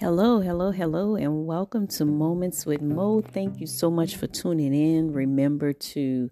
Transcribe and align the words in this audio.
Hello, 0.00 0.40
hello, 0.40 0.70
hello, 0.70 1.14
and 1.14 1.44
welcome 1.44 1.86
to 1.86 2.06
Moments 2.06 2.64
with 2.64 2.80
Mo. 2.80 3.20
Thank 3.20 3.60
you 3.60 3.66
so 3.66 3.90
much 3.90 4.16
for 4.16 4.26
tuning 4.26 4.72
in. 4.72 5.12
Remember 5.12 5.74
to 5.74 6.30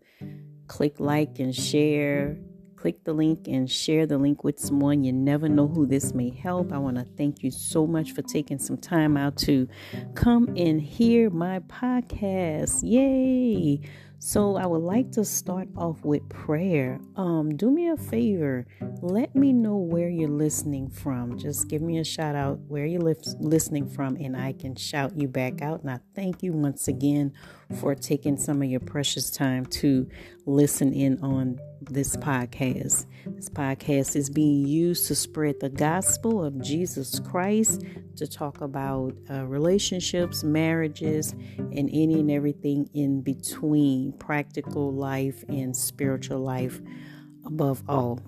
click 0.68 0.98
like 0.98 1.38
and 1.38 1.54
share. 1.54 2.38
Click 2.76 3.04
the 3.04 3.12
link 3.12 3.46
and 3.46 3.70
share 3.70 4.06
the 4.06 4.16
link 4.16 4.42
with 4.42 4.58
someone. 4.58 5.04
You 5.04 5.12
never 5.12 5.50
know 5.50 5.68
who 5.68 5.84
this 5.84 6.14
may 6.14 6.30
help. 6.30 6.72
I 6.72 6.78
want 6.78 6.96
to 6.96 7.06
thank 7.18 7.42
you 7.42 7.50
so 7.50 7.86
much 7.86 8.12
for 8.12 8.22
taking 8.22 8.58
some 8.58 8.78
time 8.78 9.18
out 9.18 9.36
to 9.38 9.68
come 10.14 10.48
and 10.56 10.80
hear 10.80 11.28
my 11.28 11.58
podcast. 11.58 12.80
Yay! 12.82 13.82
So 14.20 14.56
I 14.56 14.66
would 14.66 14.82
like 14.82 15.12
to 15.12 15.24
start 15.24 15.68
off 15.76 16.04
with 16.04 16.28
prayer. 16.28 17.00
Um, 17.16 17.56
do 17.56 17.70
me 17.70 17.88
a 17.88 17.96
favor. 17.96 18.66
Let 19.00 19.36
me 19.36 19.52
know 19.52 19.76
where 19.76 20.08
you're 20.08 20.28
listening 20.28 20.90
from. 20.90 21.38
Just 21.38 21.68
give 21.68 21.82
me 21.82 21.98
a 21.98 22.04
shout 22.04 22.34
out 22.34 22.58
where 22.66 22.84
you're 22.84 23.00
li- 23.00 23.14
listening 23.38 23.88
from, 23.88 24.16
and 24.16 24.36
I 24.36 24.54
can 24.54 24.74
shout 24.74 25.16
you 25.16 25.28
back 25.28 25.62
out. 25.62 25.82
And 25.82 25.90
I 25.90 26.00
thank 26.16 26.42
you 26.42 26.52
once 26.52 26.88
again 26.88 27.32
for 27.80 27.94
taking 27.94 28.36
some 28.36 28.60
of 28.60 28.68
your 28.68 28.80
precious 28.80 29.30
time 29.30 29.64
to 29.66 30.08
listen 30.46 30.92
in 30.92 31.22
on 31.22 31.60
this 31.80 32.16
podcast. 32.16 33.06
This 33.26 33.48
podcast 33.48 34.16
is 34.16 34.30
being 34.30 34.66
used 34.66 35.06
to 35.08 35.14
spread 35.14 35.60
the 35.60 35.68
gospel 35.68 36.44
of 36.44 36.60
Jesus 36.60 37.20
Christ, 37.20 37.84
to 38.16 38.26
talk 38.26 38.60
about 38.60 39.14
uh, 39.30 39.46
relationships, 39.46 40.42
marriages, 40.42 41.32
and 41.58 41.88
any 41.92 42.20
and 42.20 42.30
everything 42.30 42.88
in 42.94 43.22
between 43.22 44.12
practical 44.12 44.92
life 44.92 45.44
and 45.48 45.76
spiritual 45.76 46.40
life 46.40 46.80
above 47.44 47.82
all. 47.88 48.20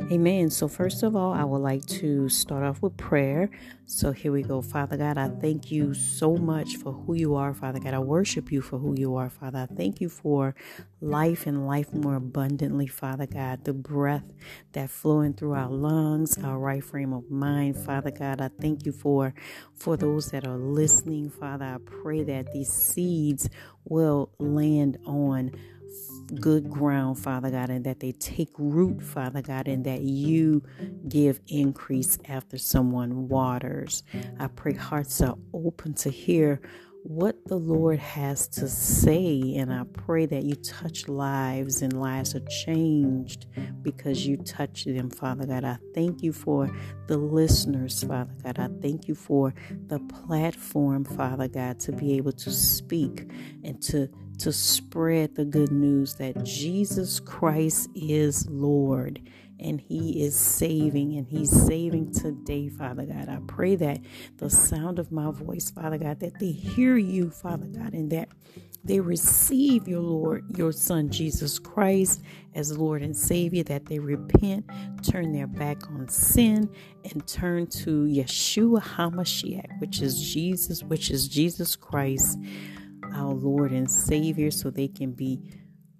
Amen. 0.00 0.50
So, 0.50 0.68
first 0.68 1.02
of 1.02 1.16
all, 1.16 1.32
I 1.32 1.44
would 1.44 1.62
like 1.62 1.84
to 1.86 2.28
start 2.28 2.62
off 2.62 2.82
with 2.82 2.96
prayer. 2.96 3.50
So, 3.86 4.12
here 4.12 4.30
we 4.32 4.42
go. 4.42 4.62
Father 4.62 4.96
God, 4.96 5.18
I 5.18 5.28
thank 5.28 5.72
you 5.72 5.94
so 5.94 6.36
much 6.36 6.76
for 6.76 6.92
who 6.92 7.14
you 7.14 7.34
are, 7.34 7.54
Father 7.54 7.80
God. 7.80 7.94
I 7.94 7.98
worship 7.98 8.52
you 8.52 8.60
for 8.62 8.78
who 8.78 8.94
you 8.98 9.16
are, 9.16 9.30
Father. 9.30 9.66
I 9.70 9.74
thank 9.74 10.00
you 10.00 10.08
for 10.08 10.54
life 11.00 11.46
and 11.46 11.66
life 11.66 11.92
more 11.92 12.16
abundantly, 12.16 12.86
Father 12.86 13.26
God. 13.26 13.64
The 13.64 13.72
breath 13.72 14.24
that 14.72 14.90
flowing 14.90 15.34
through 15.34 15.54
our 15.54 15.70
lungs, 15.70 16.38
our 16.38 16.58
right 16.58 16.84
frame 16.84 17.12
of 17.12 17.30
mind, 17.30 17.76
Father 17.76 18.12
God. 18.12 18.40
I 18.40 18.50
thank 18.60 18.86
you 18.86 18.92
for 18.92 19.34
for 19.74 19.96
those 19.96 20.30
that 20.30 20.46
are 20.46 20.58
listening, 20.58 21.30
Father. 21.30 21.64
I 21.64 21.78
pray 21.78 22.22
that 22.24 22.52
these 22.52 22.72
seeds 22.72 23.48
will 23.84 24.30
land 24.38 24.98
on 25.06 25.52
good 26.34 26.68
ground, 26.68 27.18
Father 27.18 27.50
God, 27.50 27.70
and 27.70 27.84
that 27.84 28.00
they 28.00 28.12
take 28.12 28.50
root, 28.58 29.02
Father 29.02 29.42
God, 29.42 29.68
and 29.68 29.84
that 29.84 30.02
you 30.02 30.62
give 31.08 31.40
increase 31.48 32.18
after 32.28 32.58
someone 32.58 33.28
waters. 33.28 34.02
I 34.38 34.48
pray 34.48 34.74
hearts 34.74 35.20
are 35.22 35.36
open 35.52 35.94
to 35.94 36.10
hear 36.10 36.60
what 37.06 37.36
the 37.46 37.56
Lord 37.56 38.00
has 38.00 38.48
to 38.48 38.68
say. 38.68 39.54
And 39.56 39.72
I 39.72 39.84
pray 39.84 40.26
that 40.26 40.42
you 40.42 40.56
touch 40.56 41.06
lives 41.06 41.82
and 41.82 42.00
lives 42.00 42.34
are 42.34 42.44
changed 42.64 43.46
because 43.82 44.26
you 44.26 44.36
touch 44.38 44.84
them, 44.84 45.10
Father 45.10 45.46
God. 45.46 45.64
I 45.64 45.78
thank 45.94 46.22
you 46.22 46.32
for 46.32 46.68
the 47.06 47.16
listeners, 47.16 48.02
Father 48.02 48.34
God. 48.42 48.58
I 48.58 48.68
thank 48.82 49.06
you 49.06 49.14
for 49.14 49.54
the 49.86 50.00
platform, 50.00 51.04
Father 51.04 51.46
God, 51.46 51.78
to 51.80 51.92
be 51.92 52.14
able 52.16 52.32
to 52.32 52.50
speak 52.50 53.30
and 53.62 53.80
to 53.82 54.08
to 54.38 54.52
spread 54.52 55.34
the 55.34 55.44
good 55.44 55.72
news 55.72 56.14
that 56.16 56.44
Jesus 56.44 57.20
Christ 57.20 57.88
is 57.94 58.48
Lord 58.48 59.20
and 59.58 59.80
He 59.80 60.22
is 60.22 60.36
saving 60.36 61.16
and 61.16 61.26
He's 61.26 61.50
saving 61.50 62.12
today, 62.12 62.68
Father 62.68 63.04
God. 63.06 63.28
I 63.28 63.38
pray 63.46 63.76
that 63.76 64.00
the 64.36 64.50
sound 64.50 64.98
of 64.98 65.10
my 65.10 65.30
voice, 65.30 65.70
Father 65.70 65.98
God, 65.98 66.20
that 66.20 66.38
they 66.38 66.50
hear 66.50 66.96
you, 66.96 67.30
Father 67.30 67.66
God, 67.66 67.94
and 67.94 68.10
that 68.12 68.28
they 68.84 69.00
receive 69.00 69.88
your 69.88 70.02
Lord, 70.02 70.44
your 70.56 70.70
Son, 70.70 71.10
Jesus 71.10 71.58
Christ, 71.58 72.22
as 72.54 72.76
Lord 72.76 73.02
and 73.02 73.16
Savior, 73.16 73.64
that 73.64 73.86
they 73.86 73.98
repent, 73.98 74.64
turn 75.02 75.32
their 75.32 75.48
back 75.48 75.90
on 75.90 76.08
sin, 76.08 76.70
and 77.10 77.26
turn 77.26 77.66
to 77.68 78.04
Yeshua 78.04 78.82
HaMashiach, 78.82 79.80
which 79.80 80.02
is 80.02 80.20
Jesus, 80.32 80.84
which 80.84 81.10
is 81.10 81.26
Jesus 81.26 81.74
Christ 81.74 82.38
our 83.14 83.32
Lord 83.32 83.72
and 83.72 83.90
Savior 83.90 84.50
so 84.50 84.70
they 84.70 84.88
can 84.88 85.12
be 85.12 85.40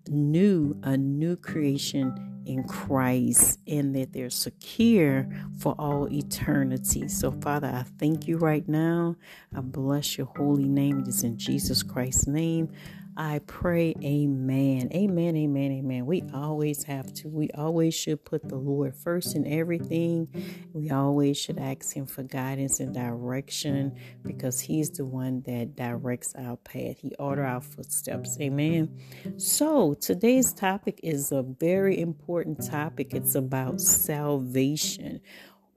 new, 0.08 0.76
a 0.82 0.96
new 0.96 1.36
creation 1.36 2.42
in 2.46 2.62
Christ, 2.64 3.58
and 3.66 3.94
that 3.96 4.12
they're 4.12 4.30
secure 4.30 5.28
for 5.58 5.74
all 5.78 6.08
eternity. 6.12 7.08
So, 7.08 7.32
Father, 7.32 7.68
I 7.68 7.82
thank 7.98 8.28
you 8.28 8.36
right 8.38 8.66
now. 8.68 9.16
I 9.54 9.60
bless 9.60 10.16
your 10.16 10.28
holy 10.36 10.68
name. 10.68 11.00
It 11.00 11.08
is 11.08 11.24
in 11.24 11.38
Jesus 11.38 11.82
Christ's 11.82 12.28
name. 12.28 12.70
I 13.16 13.40
pray, 13.46 13.94
Amen. 14.04 14.90
Amen, 14.92 15.36
amen, 15.36 15.72
amen. 15.72 16.04
We 16.04 16.22
always 16.34 16.84
have 16.84 17.12
to. 17.14 17.28
We 17.28 17.48
always 17.54 17.94
should 17.94 18.24
put 18.24 18.46
the 18.48 18.56
Lord 18.56 18.94
first 18.94 19.34
in 19.34 19.46
everything. 19.46 20.28
We 20.74 20.90
always 20.90 21.38
should 21.38 21.58
ask 21.58 21.94
Him 21.94 22.06
for 22.06 22.22
guidance 22.22 22.78
and 22.78 22.92
direction 22.92 23.96
because 24.22 24.60
He's 24.60 24.90
the 24.90 25.06
one 25.06 25.42
that 25.46 25.76
directs 25.76 26.34
our 26.36 26.56
path. 26.58 26.98
He 26.98 27.14
order 27.18 27.44
our 27.44 27.62
footsteps. 27.62 28.36
Amen. 28.40 28.94
So 29.38 29.94
today's 29.94 30.52
topic 30.52 31.00
is 31.02 31.32
a 31.32 31.42
very 31.42 31.98
important 31.98 32.66
topic. 32.66 33.14
It's 33.14 33.34
about 33.34 33.80
salvation. 33.80 35.20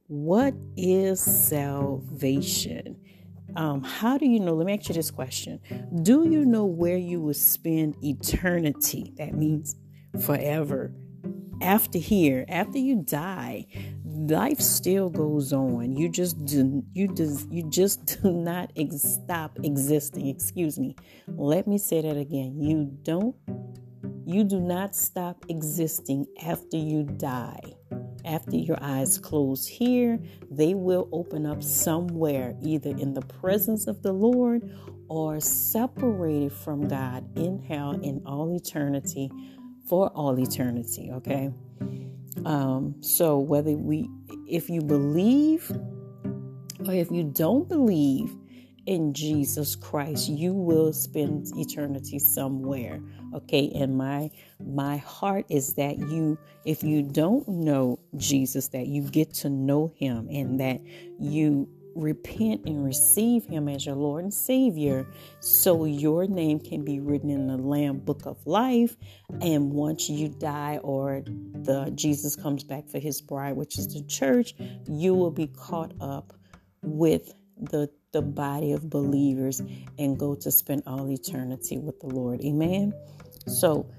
What 0.08 0.56
is 0.76 1.22
salvation? 1.22 2.98
Um, 3.56 3.84
how 3.84 4.18
do 4.18 4.26
you 4.26 4.40
know? 4.40 4.54
Let 4.54 4.66
me 4.66 4.74
ask 4.74 4.90
you 4.90 4.96
this 4.96 5.12
question 5.12 5.60
Do 6.04 6.28
you 6.28 6.46
know 6.46 6.66
where 6.66 6.98
you 6.98 7.22
will 7.22 7.34
spend 7.34 7.96
eternity? 8.04 9.14
That 9.18 9.34
means 9.34 9.76
forever. 10.26 10.94
After 11.62 11.98
here, 11.98 12.46
after 12.48 12.78
you 12.78 13.04
die, 13.04 13.68
life 14.06 14.60
still 14.62 15.10
goes 15.10 15.52
on. 15.52 15.92
You 15.94 16.10
just 16.10 16.46
do 16.46 16.84
you 16.94 17.14
just 17.14 17.52
you 17.52 17.70
just 17.70 18.22
do 18.22 18.32
not 18.32 18.72
ex- 18.76 19.20
stop 19.24 19.60
existing. 19.64 20.28
Excuse 20.28 20.80
me. 20.80 20.96
Let 21.28 21.68
me 21.68 21.78
say 21.78 22.02
that 22.02 22.18
again. 22.18 22.60
You 22.60 22.98
don't 23.04 23.36
you 24.26 24.44
do 24.44 24.60
not 24.60 24.96
stop 24.96 25.44
existing 25.50 26.28
after 26.46 26.78
you 26.78 27.04
die 27.04 27.60
after 28.30 28.56
your 28.56 28.78
eyes 28.82 29.18
close 29.18 29.66
here, 29.66 30.20
they 30.52 30.76
will 30.76 31.10
open 31.12 31.46
up 31.46 31.64
somewhere, 31.64 32.56
either 32.62 32.92
in 32.92 33.14
the 33.14 33.22
presence 33.22 33.88
of 33.88 34.04
the 34.04 34.14
Lord 34.14 34.72
or 35.08 35.40
separated 35.40 36.54
from 36.54 36.88
God 36.88 37.26
in 37.38 37.60
hell 37.60 37.92
in 37.92 38.22
all 38.26 38.56
eternity 38.56 39.32
for 39.88 40.10
all 40.10 40.40
eternity. 40.40 41.10
Okay. 41.12 41.52
Um, 42.46 42.96
so 43.02 43.40
whether 43.40 43.72
we, 43.72 44.08
if 44.48 44.70
you 44.70 44.82
believe 44.82 45.72
or 46.86 46.94
if 46.94 47.12
you 47.12 47.24
don't 47.24 47.68
believe, 47.68 48.36
in 48.90 49.14
Jesus 49.14 49.76
Christ, 49.76 50.30
you 50.30 50.52
will 50.52 50.92
spend 50.94 51.56
eternity 51.56 52.18
somewhere. 52.18 53.00
Okay, 53.36 53.72
and 53.76 53.96
my 53.96 54.32
my 54.60 54.98
heart 54.98 55.46
is 55.48 55.76
that 55.76 56.00
you 56.00 56.40
if 56.66 56.84
you 56.84 57.04
don't 57.04 57.48
know 57.48 58.00
Jesus 58.18 58.70
that 58.70 58.88
you 58.88 59.04
get 59.04 59.32
to 59.36 59.50
know 59.50 59.94
him 59.96 60.28
and 60.32 60.60
that 60.60 60.82
you 61.20 61.70
repent 61.96 62.62
and 62.66 62.84
receive 62.84 63.46
him 63.46 63.70
as 63.70 63.86
your 63.86 63.96
Lord 63.96 64.24
and 64.24 64.34
Savior 64.34 65.06
so 65.40 65.86
your 65.86 66.26
name 66.26 66.60
can 66.60 66.84
be 66.84 67.00
written 67.00 67.30
in 67.30 67.46
the 67.46 67.58
Lamb 67.58 68.00
book 68.00 68.26
of 68.26 68.38
life 68.48 68.96
and 69.42 69.72
once 69.72 70.10
you 70.10 70.30
die 70.30 70.80
or 70.82 71.24
the 71.26 71.92
Jesus 71.94 72.36
comes 72.36 72.64
back 72.64 72.88
for 72.90 73.00
his 73.00 73.22
bride 73.22 73.56
which 73.56 73.78
is 73.78 73.94
the 73.94 74.04
church 74.04 74.54
you 74.88 75.14
will 75.14 75.32
be 75.32 75.48
caught 75.48 75.92
up 76.00 76.34
with 76.82 77.34
the 77.60 77.90
the 78.12 78.22
body 78.22 78.72
of 78.72 78.90
believers 78.90 79.62
and 79.98 80.18
go 80.18 80.36
to 80.36 80.52
spend 80.52 80.84
all 80.88 81.10
eternity 81.10 81.78
with 81.78 82.00
the 82.00 82.08
Lord. 82.08 82.42
Amen. 82.44 82.94
So, 83.48 83.90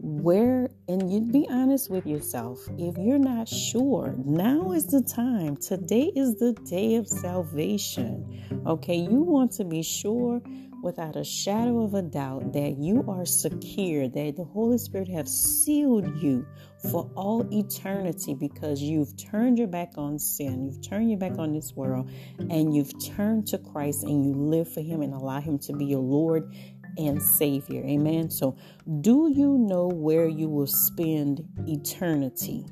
where, 0.00 0.68
and 0.88 1.12
you'd 1.12 1.32
be 1.32 1.46
honest 1.50 1.90
with 1.90 2.06
yourself, 2.06 2.58
if 2.78 2.96
you're 2.96 3.18
not 3.18 3.48
sure, 3.48 4.14
now 4.24 4.72
is 4.72 4.86
the 4.86 5.02
time. 5.02 5.56
Today 5.56 6.12
is 6.14 6.36
the 6.36 6.52
day 6.52 6.96
of 6.96 7.06
salvation. 7.08 8.62
Okay, 8.66 8.96
you 8.96 9.22
want 9.22 9.52
to 9.52 9.64
be 9.64 9.82
sure 9.82 10.40
without 10.82 11.16
a 11.16 11.24
shadow 11.24 11.82
of 11.82 11.94
a 11.94 12.02
doubt 12.02 12.52
that 12.52 12.76
you 12.78 13.04
are 13.08 13.26
secure, 13.26 14.08
that 14.08 14.36
the 14.36 14.44
Holy 14.44 14.78
Spirit 14.78 15.08
have 15.08 15.28
sealed 15.28 16.20
you 16.22 16.46
for 16.90 17.10
all 17.16 17.46
eternity 17.52 18.34
because 18.34 18.80
you've 18.80 19.16
turned 19.16 19.58
your 19.58 19.66
back 19.66 19.92
on 19.96 20.18
sin, 20.18 20.66
you've 20.66 20.88
turned 20.88 21.10
your 21.10 21.18
back 21.18 21.38
on 21.38 21.52
this 21.52 21.74
world, 21.74 22.10
and 22.38 22.74
you've 22.74 22.92
turned 23.04 23.46
to 23.48 23.58
Christ 23.58 24.04
and 24.04 24.24
you 24.24 24.32
live 24.32 24.72
for 24.72 24.80
Him 24.80 25.02
and 25.02 25.12
allow 25.12 25.40
Him 25.40 25.58
to 25.60 25.72
be 25.72 25.86
your 25.86 26.00
Lord 26.00 26.52
and 26.96 27.20
Savior. 27.20 27.84
Amen. 27.84 28.30
So, 28.30 28.56
do 29.00 29.30
you 29.34 29.58
know 29.58 29.88
where 29.88 30.28
you 30.28 30.48
will 30.48 30.66
spend 30.66 31.44
eternity? 31.66 32.66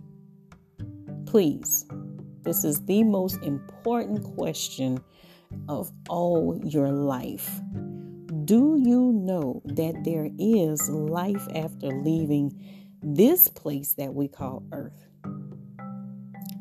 Please, 1.26 1.84
this 2.42 2.64
is 2.64 2.84
the 2.86 3.02
most 3.02 3.42
important 3.42 4.22
question 4.36 5.00
of 5.68 5.90
all 6.08 6.60
your 6.64 6.90
life. 6.90 7.60
Do 8.46 8.76
you 8.80 9.10
know 9.12 9.60
that 9.64 10.04
there 10.04 10.30
is 10.38 10.88
life 10.88 11.48
after 11.52 11.88
leaving 11.88 12.56
this 13.02 13.48
place 13.48 13.94
that 13.94 14.14
we 14.14 14.28
call 14.28 14.62
earth? 14.70 15.08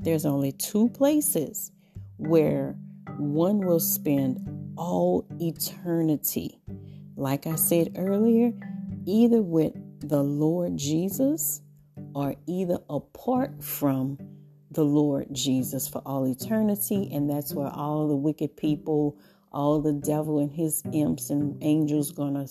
There's 0.02 0.26
only 0.26 0.52
two 0.52 0.90
places 0.90 1.72
where 2.18 2.76
one 3.20 3.60
will 3.60 3.80
spend 3.80 4.74
all 4.78 5.28
eternity. 5.40 6.60
Like 7.18 7.46
I 7.46 7.54
said 7.54 7.94
earlier, 7.96 8.52
either 9.06 9.44
with 9.44 9.74
the 10.00 10.24
Lord 10.24 10.78
Jesus 10.78 11.62
or 12.16 12.34
either 12.48 12.80
apart 12.90 13.64
from 13.64 14.18
the 14.72 14.84
Lord 14.84 15.28
Jesus 15.32 15.88
for 15.88 16.02
all 16.04 16.26
eternity. 16.26 17.12
And 17.14 17.30
that's 17.30 17.54
where 17.54 17.70
all 17.70 18.08
the 18.08 18.16
wicked 18.16 18.58
people, 18.58 19.20
all 19.56 19.80
the 19.80 19.94
devil 19.94 20.40
and 20.40 20.52
his 20.52 20.84
imps 20.92 21.30
and 21.30 21.58
angels 21.64 22.12
gonna 22.12 22.46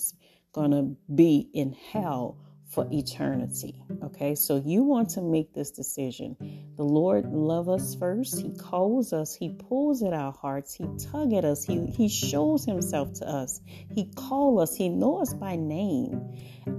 gonna 0.52 0.94
be 1.14 1.50
in 1.52 1.72
hell 1.72 2.38
for 2.66 2.88
eternity. 2.90 3.84
Okay, 4.02 4.34
so 4.34 4.60
you 4.64 4.82
want 4.82 5.10
to 5.10 5.20
make 5.20 5.52
this 5.52 5.70
decision. 5.70 6.36
The 6.76 6.82
Lord 6.82 7.26
love 7.26 7.68
us 7.68 7.94
first. 7.94 8.40
He 8.40 8.50
calls 8.56 9.12
us. 9.12 9.34
He 9.34 9.50
pulls 9.50 10.02
at 10.02 10.12
our 10.12 10.32
hearts. 10.32 10.74
He 10.74 10.88
tug 10.98 11.32
at 11.34 11.44
us. 11.44 11.64
He 11.64 11.86
He 11.86 12.08
shows 12.08 12.64
Himself 12.64 13.12
to 13.14 13.28
us. 13.28 13.60
He 13.94 14.10
call 14.16 14.58
us. 14.60 14.74
He 14.74 14.88
know 14.88 15.20
us 15.20 15.34
by 15.34 15.56
name, 15.56 16.20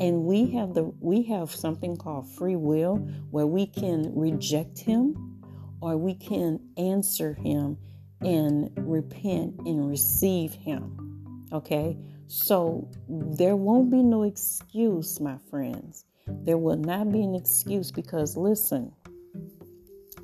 and 0.01 0.23
we 0.23 0.51
have 0.51 0.73
the 0.73 0.83
we 0.99 1.23
have 1.23 1.51
something 1.51 1.95
called 1.95 2.29
free 2.29 2.57
will 2.57 2.97
where 3.29 3.47
we 3.47 3.67
can 3.67 4.13
reject 4.15 4.79
Him, 4.79 5.39
or 5.81 5.95
we 5.95 6.15
can 6.15 6.59
answer 6.77 7.33
Him 7.33 7.77
Mm-hmm. 8.21 8.77
and 8.77 8.87
repent 8.89 9.55
and 9.65 9.89
receive 9.89 10.53
Him. 10.53 11.45
Okay. 11.51 11.97
So 12.27 12.89
there 13.07 13.55
won't 13.55 13.91
be 13.91 14.01
no 14.01 14.23
excuse, 14.23 15.19
my 15.19 15.37
friends. 15.49 16.05
There 16.27 16.57
will 16.57 16.77
not 16.77 17.11
be 17.11 17.21
an 17.21 17.35
excuse 17.35 17.91
because, 17.91 18.35
listen, 18.35 18.91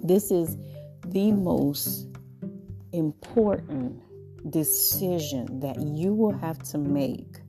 this 0.01 0.31
is 0.31 0.57
the 1.07 1.31
most 1.31 2.07
important 2.91 4.01
decision 4.49 5.59
that 5.59 5.79
you 5.79 6.13
will 6.13 6.35
have 6.37 6.57
to 6.63 6.79
make, 6.79 7.41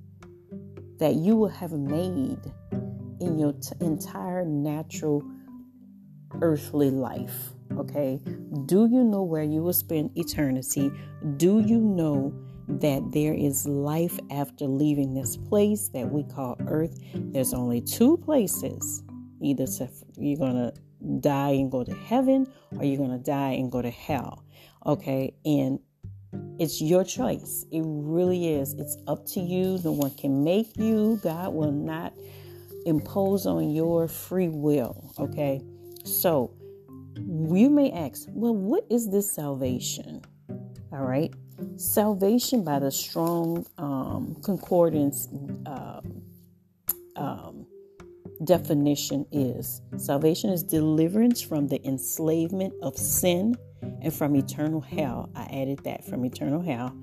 that 0.99 1.15
you 1.15 1.37
will 1.37 1.49
have 1.49 1.73
made 1.73 2.41
in 3.21 3.39
your 3.39 3.55
t- 3.55 3.71
entire 3.81 4.45
natural 4.45 5.25
earthly 6.43 6.91
life. 6.91 7.55
Okay. 7.73 8.21
Do 8.67 8.89
you 8.91 9.05
know 9.05 9.23
where 9.23 9.43
you 9.43 9.63
will 9.63 9.73
spend 9.73 10.11
eternity? 10.17 10.93
Do 11.37 11.61
you 11.61 11.79
know 11.79 12.33
that 12.69 13.13
there 13.13 13.35
is 13.35 13.67
life 13.67 14.19
after 14.31 14.67
leaving 14.67 15.15
this 15.15 15.37
place 15.37 15.89
that 15.89 16.11
we 16.11 16.23
call 16.25 16.57
earth. 16.67 16.99
There's 17.15 17.53
only 17.53 17.81
two 17.81 18.17
places. 18.19 19.03
Either 19.41 19.67
you're 20.17 20.39
going 20.39 20.55
to 20.55 20.73
die 21.21 21.51
and 21.51 21.71
go 21.71 21.83
to 21.85 21.95
heaven 21.95 22.47
or 22.77 22.85
you're 22.85 22.99
going 22.99 23.11
to 23.11 23.19
die 23.19 23.53
and 23.53 23.71
go 23.71 23.83
to 23.83 23.91
hell. 23.91 24.45
Okay? 24.87 25.35
And 25.45 25.81
it's 26.59 26.81
your 26.81 27.05
choice. 27.05 27.67
It 27.73 27.83
really 27.85 28.55
is. 28.55 28.75
It's 28.75 28.97
up 29.07 29.27
to 29.27 29.41
you. 29.41 29.81
No 29.85 29.93
one 29.93 30.13
can 30.13 30.45
make 30.45 30.77
you. 30.77 31.21
God 31.23 31.53
will 31.53 31.73
not 31.73 32.15
impose 32.87 33.47
on 33.47 33.71
your 33.71 34.09
free 34.09 34.49
will. 34.49 35.13
Okay? 35.19 35.61
So, 36.05 36.55
you 37.27 37.71
may 37.71 37.91
ask, 37.93 38.27
well, 38.31 38.55
what 38.55 38.85
is 38.91 39.11
this 39.11 39.31
salvation? 39.31 40.23
All 40.93 41.05
right. 41.05 41.33
Salvation, 41.77 42.65
by 42.65 42.79
the 42.79 42.91
strong 42.91 43.65
um, 43.79 44.37
concordance 44.43 45.29
uh, 45.67 46.01
um, 47.17 47.67
definition, 48.45 49.25
is 49.33 49.81
salvation 49.97 50.51
is 50.51 50.63
deliverance 50.63 51.41
from 51.41 51.69
the 51.69 51.81
enslavement 51.87 52.75
of 52.83 52.97
sin 52.97 53.55
and 54.03 54.13
from 54.13 54.35
eternal 54.37 54.81
hell. 54.81 55.31
I 55.35 55.43
added 55.45 55.81
that 55.85 56.05
from 56.05 56.25
eternal 56.25 56.61
hell. 56.61 56.95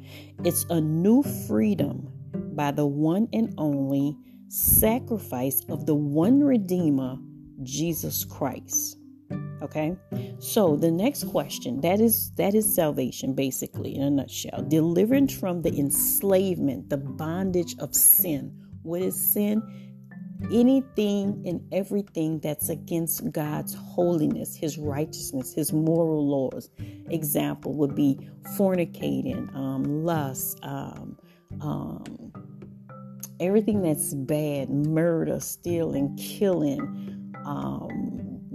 It's 0.44 0.66
a 0.69 0.80
new 0.81 1.24
freedom 1.48 2.12
by 2.54 2.71
the 2.71 2.86
one 2.86 3.27
and 3.33 3.54
only 3.57 4.18
sacrifice 4.50 5.62
of 5.69 5.86
the 5.86 5.95
one 5.95 6.44
Redeemer, 6.44 7.18
Jesus 7.63 8.25
Christ. 8.25 8.99
Okay. 9.62 9.96
So 10.40 10.76
the 10.78 10.90
next 10.90 11.26
question, 11.26 11.81
that 11.81 12.00
is 12.00 12.31
that 12.36 12.56
is 12.56 12.74
salvation 12.74 13.34
basically 13.34 13.96
in 13.96 14.02
a 14.02 14.10
nutshell. 14.10 14.64
Deliverance 14.68 15.38
from 15.38 15.62
the 15.62 15.78
enslavement, 15.78 16.90
the 16.90 16.98
bondage 16.98 17.76
of 17.80 17.94
sin. 17.94 18.56
What 18.84 19.02
is 19.02 19.16
sin? 19.16 19.62
Anything 20.54 21.44
and 21.46 21.62
everything 21.74 22.40
that's 22.40 22.70
against 22.70 23.30
God's 23.31 23.74
holiness, 23.74 24.56
his 24.56 24.78
righteousness, 24.78 25.54
his 25.54 25.74
moral 25.74 26.26
laws. 26.26 26.70
Example 27.10 27.74
would 27.74 27.94
be 27.94 28.18
fornicating, 28.58 29.54
um, 29.54 30.06
lust, 30.06 30.58
um, 30.64 31.18
um, 31.60 32.31
everything 33.42 33.81
that's 33.81 34.14
bad, 34.14 34.70
murder, 34.70 35.42
stealing, 35.42 36.16
killing, 36.16 37.34
um, 37.46 38.08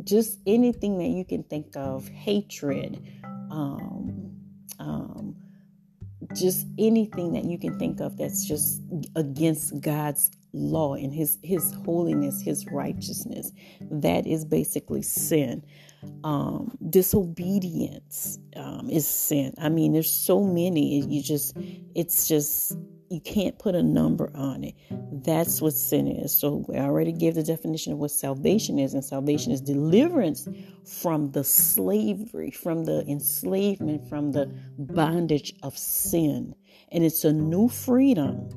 just 0.04 0.38
anything 0.46 0.98
that 0.98 1.08
you 1.08 1.24
can 1.24 1.42
think 1.44 1.76
of 1.76 2.08
hatred 2.08 3.02
um, 3.50 4.32
um, 4.78 5.36
just 6.34 6.66
anything 6.78 7.32
that 7.32 7.44
you 7.44 7.58
can 7.58 7.78
think 7.78 8.00
of 8.00 8.16
that's 8.16 8.46
just 8.46 8.82
against 9.16 9.80
god's 9.80 10.30
law 10.52 10.94
and 10.94 11.12
his 11.12 11.38
his 11.42 11.74
holiness 11.84 12.40
his 12.40 12.66
righteousness 12.66 13.50
that 13.90 14.26
is 14.26 14.44
basically 14.44 15.02
sin. 15.02 15.64
Um, 16.22 16.76
disobedience 16.90 18.38
um, 18.56 18.90
is 18.90 19.06
sin. 19.06 19.54
I 19.58 19.68
mean 19.68 19.92
there's 19.92 20.12
so 20.12 20.44
many 20.44 21.00
you 21.06 21.22
just 21.22 21.56
it's 21.94 22.28
just 22.28 22.76
you 23.14 23.20
can't 23.20 23.56
put 23.58 23.76
a 23.76 23.82
number 23.82 24.30
on 24.34 24.64
it. 24.64 24.74
That's 25.24 25.62
what 25.62 25.72
sin 25.72 26.08
is. 26.08 26.36
So 26.36 26.66
I 26.74 26.78
already 26.78 27.12
gave 27.12 27.36
the 27.36 27.44
definition 27.44 27.92
of 27.92 27.98
what 27.98 28.10
salvation 28.10 28.78
is, 28.78 28.92
and 28.92 29.04
salvation 29.04 29.52
is 29.52 29.60
deliverance 29.60 30.48
from 30.84 31.30
the 31.30 31.44
slavery, 31.44 32.50
from 32.50 32.84
the 32.84 33.04
enslavement, 33.06 34.08
from 34.08 34.32
the 34.32 34.52
bondage 34.76 35.54
of 35.62 35.78
sin. 35.78 36.54
And 36.90 37.04
it's 37.04 37.24
a 37.24 37.32
new 37.32 37.68
freedom 37.68 38.48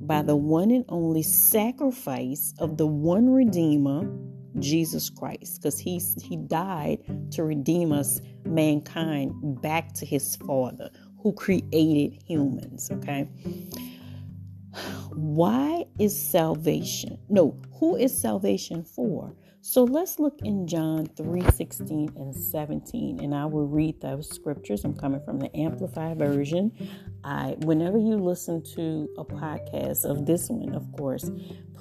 by 0.00 0.22
the 0.22 0.36
one 0.36 0.70
and 0.70 0.86
only 0.88 1.22
sacrifice 1.22 2.54
of 2.58 2.78
the 2.78 2.86
one 2.86 3.28
Redeemer, 3.28 4.10
Jesus 4.58 5.10
Christ, 5.10 5.60
because 5.60 5.78
he, 5.78 6.00
he 6.22 6.36
died 6.36 6.98
to 7.32 7.44
redeem 7.44 7.92
us, 7.92 8.20
mankind, 8.44 9.32
back 9.60 9.92
to 9.94 10.06
his 10.06 10.36
Father 10.36 10.90
who 11.22 11.32
created 11.32 12.22
humans, 12.26 12.90
okay? 12.92 13.28
Why 15.14 15.84
is 15.98 16.18
salvation? 16.18 17.18
No, 17.28 17.60
who 17.78 17.96
is 17.96 18.16
salvation 18.16 18.82
for? 18.82 19.34
So 19.64 19.84
let's 19.84 20.18
look 20.18 20.40
in 20.42 20.66
John 20.66 21.06
3 21.06 21.42
16 21.54 22.14
and 22.16 22.34
17, 22.34 23.20
and 23.20 23.32
I 23.32 23.46
will 23.46 23.68
read 23.68 24.00
those 24.00 24.28
scriptures. 24.28 24.84
I'm 24.84 24.94
coming 24.94 25.20
from 25.24 25.38
the 25.38 25.56
Amplified 25.56 26.18
Version. 26.18 26.72
I, 27.22 27.54
whenever 27.60 27.96
you 27.96 28.16
listen 28.16 28.64
to 28.74 29.08
a 29.16 29.24
podcast 29.24 30.04
of 30.04 30.26
this 30.26 30.48
one, 30.48 30.74
of 30.74 30.90
course, 30.96 31.30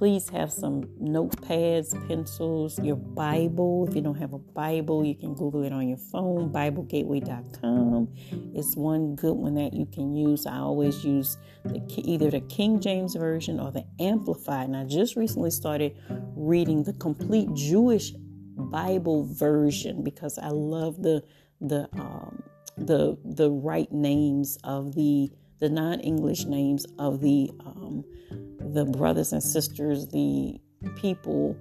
please 0.02 0.30
have 0.30 0.52
some 0.52 0.82
notepads, 1.00 1.94
pencils, 2.08 2.80
your 2.80 2.96
Bible. 2.96 3.86
If 3.88 3.96
you 3.96 4.02
don't 4.02 4.18
have 4.18 4.34
a 4.34 4.40
Bible, 4.40 5.06
you 5.06 5.14
can 5.14 5.36
Google 5.36 5.64
it 5.64 5.72
on 5.72 5.88
your 5.88 6.00
phone, 6.00 6.52
BibleGateway.com. 6.52 8.10
It's 8.56 8.76
one 8.76 9.14
good 9.14 9.36
one 9.36 9.54
that 9.54 9.74
you 9.74 9.86
can 9.86 10.16
use. 10.16 10.48
I 10.48 10.58
always 10.58 11.06
use 11.06 11.38
the, 11.66 11.84
either 11.98 12.32
the 12.32 12.42
King 12.42 12.80
James 12.80 13.14
Version 13.14 13.60
or 13.60 13.72
the 13.72 13.86
Amplified. 14.00 14.70
And 14.70 14.76
I 14.76 14.86
just 14.86 15.16
recently 15.16 15.52
started 15.52 15.96
reading 16.36 16.82
the 16.82 16.94
complete 16.94 17.54
Jewish 17.54 18.14
Bible 18.58 19.28
version 19.32 20.04
because 20.04 20.40
I 20.40 20.48
love 20.48 21.04
the 21.04 21.24
the 21.60 21.88
um, 21.94 22.42
the 22.76 23.20
the 23.24 23.52
right 23.52 23.92
names 23.92 24.58
of 24.64 24.96
the 24.96 25.30
the 25.60 25.70
non-English 25.70 26.46
names 26.46 26.88
of 26.98 27.22
the 27.22 27.52
um, 27.60 28.04
the 28.74 28.86
brothers 28.86 29.34
and 29.34 29.44
sisters, 29.44 30.08
the 30.08 30.60
people 30.96 31.58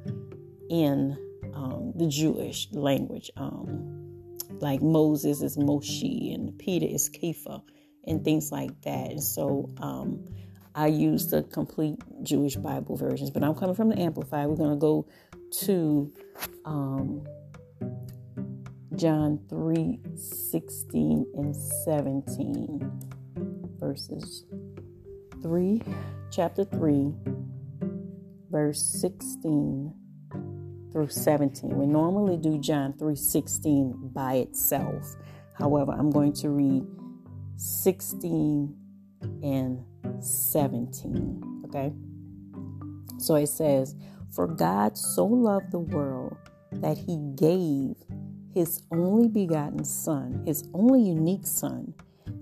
in 0.69 1.17
um, 1.55 1.93
the 1.97 2.09
Jewish 2.09 2.69
language. 2.73 3.31
Um, 3.37 4.01
like 4.61 4.83
Moses 4.83 5.43
is 5.43 5.57
Moshe 5.57 6.35
and 6.35 6.59
Peter 6.59 6.87
is 6.87 7.09
Kepha 7.09 7.63
and 8.07 8.25
things 8.25 8.53
like 8.53 8.81
that. 8.83 9.11
And 9.11 9.23
so 9.23 9.71
um, 9.79 10.25
I 10.75 10.89
use 10.89 11.29
the 11.29 11.43
complete 11.45 11.99
Jewish 12.23 12.57
Bible 12.57 12.97
versions, 12.97 13.31
but 13.31 13.43
I'm 13.43 13.55
coming 13.55 13.75
from 13.75 13.89
the 13.89 13.99
Amplified. 13.99 14.49
We're 14.49 14.57
going 14.57 14.71
to 14.71 14.77
go 14.77 15.07
to 15.63 16.13
um, 16.65 17.27
John 18.97 19.41
3 19.49 19.99
16 20.15 21.27
and 21.35 21.57
17. 21.57 23.01
verses 23.81 24.45
3, 25.43 25.83
chapter 26.31 26.65
3, 26.65 27.15
verse 28.51 28.83
16 29.01 29.95
through 30.93 31.09
17. 31.09 31.79
We 31.79 31.87
normally 31.87 32.37
do 32.37 32.59
John 32.59 32.93
3:16 32.95 34.13
by 34.13 34.35
itself. 34.35 35.17
However, 35.55 35.93
I'm 35.93 36.11
going 36.11 36.33
to 36.35 36.51
read 36.51 36.85
16 37.57 38.75
and 39.43 39.85
17, 40.21 41.63
okay? 41.67 41.93
So 43.19 43.37
it 43.37 43.49
says, 43.49 43.95
"For 44.31 44.47
God 44.47 44.97
so 44.97 45.27
loved 45.27 45.71
the 45.71 45.79
world 45.79 46.37
that 46.73 46.99
he 46.99 47.19
gave 47.35 47.97
his 48.53 48.83
only 48.91 49.29
begotten 49.29 49.85
son, 49.85 50.43
his 50.45 50.69
only 50.75 51.03
unique 51.03 51.47
son, 51.47 51.95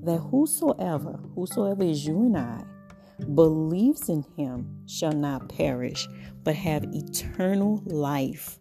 that 0.03 0.19
whosoever, 0.19 1.21
whosoever 1.35 1.83
is 1.83 2.07
you 2.07 2.23
and 2.23 2.37
I, 2.37 2.65
believes 3.35 4.09
in 4.09 4.25
him 4.37 4.83
shall 4.87 5.13
not 5.13 5.49
perish, 5.49 6.09
but 6.45 6.55
have 6.55 6.85
eternal 6.95 7.83
life. 7.85 8.59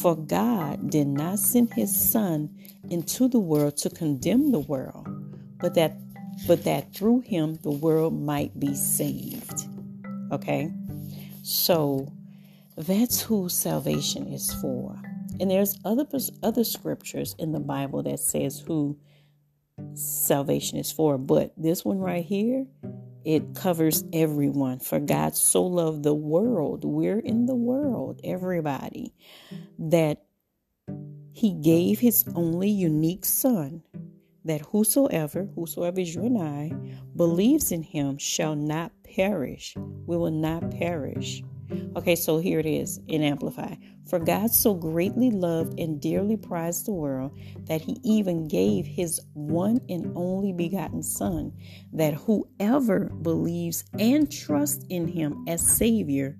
For 0.00 0.16
God 0.16 0.90
did 0.90 1.06
not 1.06 1.38
send 1.38 1.72
his 1.72 1.94
son 1.94 2.50
into 2.90 3.28
the 3.28 3.38
world 3.38 3.76
to 3.78 3.90
condemn 3.90 4.52
the 4.52 4.60
world, 4.60 5.06
but 5.58 5.74
that 5.74 5.96
but 6.48 6.64
that 6.64 6.92
through 6.92 7.20
him 7.20 7.58
the 7.62 7.70
world 7.70 8.12
might 8.12 8.58
be 8.58 8.74
saved. 8.74 9.68
Okay? 10.32 10.72
So 11.42 12.12
that's 12.76 13.20
who 13.22 13.48
salvation 13.48 14.26
is 14.26 14.52
for. 14.54 15.00
And 15.40 15.50
there's 15.50 15.78
other 15.84 16.06
other 16.42 16.64
scriptures 16.64 17.34
in 17.38 17.52
the 17.52 17.60
Bible 17.60 18.02
that 18.02 18.20
says 18.20 18.58
who 18.60 18.98
salvation 19.94 20.78
is 20.78 20.92
for, 20.92 21.18
but 21.18 21.52
this 21.56 21.84
one 21.84 21.98
right 21.98 22.24
here, 22.24 22.66
it 23.24 23.54
covers 23.54 24.04
everyone. 24.12 24.78
For 24.78 25.00
God 25.00 25.34
so 25.34 25.62
loved 25.64 26.02
the 26.02 26.14
world, 26.14 26.84
we're 26.84 27.18
in 27.18 27.46
the 27.46 27.54
world, 27.54 28.20
everybody, 28.24 29.14
that 29.78 30.24
he 31.32 31.52
gave 31.52 31.98
his 31.98 32.24
only 32.34 32.70
unique 32.70 33.24
son 33.24 33.82
that 34.44 34.60
whosoever, 34.60 35.48
whosoever 35.54 36.00
is 36.00 36.14
you 36.14 36.24
and 36.24 36.38
I, 36.38 36.72
believes 37.16 37.72
in 37.72 37.82
him 37.82 38.18
shall 38.18 38.54
not 38.54 38.92
perish. 39.02 39.74
We 40.06 40.16
will 40.16 40.30
not 40.30 40.70
perish. 40.70 41.42
Okay, 41.96 42.16
so 42.16 42.38
here 42.38 42.58
it 42.58 42.66
is 42.66 43.00
in 43.08 43.22
Amplify. 43.22 43.74
For 44.08 44.18
God 44.18 44.50
so 44.50 44.74
greatly 44.74 45.30
loved 45.30 45.78
and 45.80 46.00
dearly 46.00 46.36
prized 46.36 46.86
the 46.86 46.92
world 46.92 47.32
that 47.64 47.80
he 47.80 47.98
even 48.04 48.48
gave 48.48 48.86
his 48.86 49.20
one 49.32 49.80
and 49.88 50.12
only 50.14 50.52
begotten 50.52 51.02
Son, 51.02 51.52
that 51.92 52.14
whoever 52.14 53.06
believes 53.22 53.84
and 53.98 54.30
trusts 54.30 54.84
in 54.90 55.08
him 55.08 55.44
as 55.48 55.66
Savior 55.66 56.36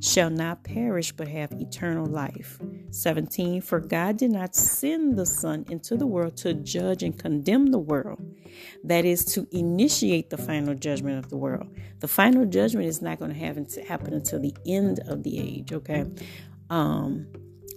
shall 0.00 0.30
not 0.30 0.62
perish 0.62 1.12
but 1.12 1.28
have 1.28 1.52
eternal 1.52 2.06
life. 2.06 2.58
17 2.96 3.60
For 3.60 3.80
God 3.80 4.16
did 4.16 4.30
not 4.30 4.54
send 4.54 5.18
the 5.18 5.26
Son 5.26 5.64
into 5.68 5.96
the 5.96 6.06
world 6.06 6.36
to 6.38 6.54
judge 6.54 7.02
and 7.02 7.18
condemn 7.18 7.66
the 7.66 7.78
world, 7.78 8.20
that 8.84 9.04
is, 9.04 9.24
to 9.26 9.46
initiate 9.52 10.30
the 10.30 10.38
final 10.38 10.74
judgment 10.74 11.18
of 11.18 11.30
the 11.30 11.36
world. 11.36 11.68
The 12.00 12.08
final 12.08 12.46
judgment 12.46 12.86
is 12.86 13.02
not 13.02 13.18
going 13.18 13.34
to 13.34 13.82
happen 13.82 14.14
until 14.14 14.40
the 14.40 14.54
end 14.66 15.00
of 15.06 15.22
the 15.22 15.38
age, 15.38 15.72
okay? 15.72 16.06
Um, 16.70 17.26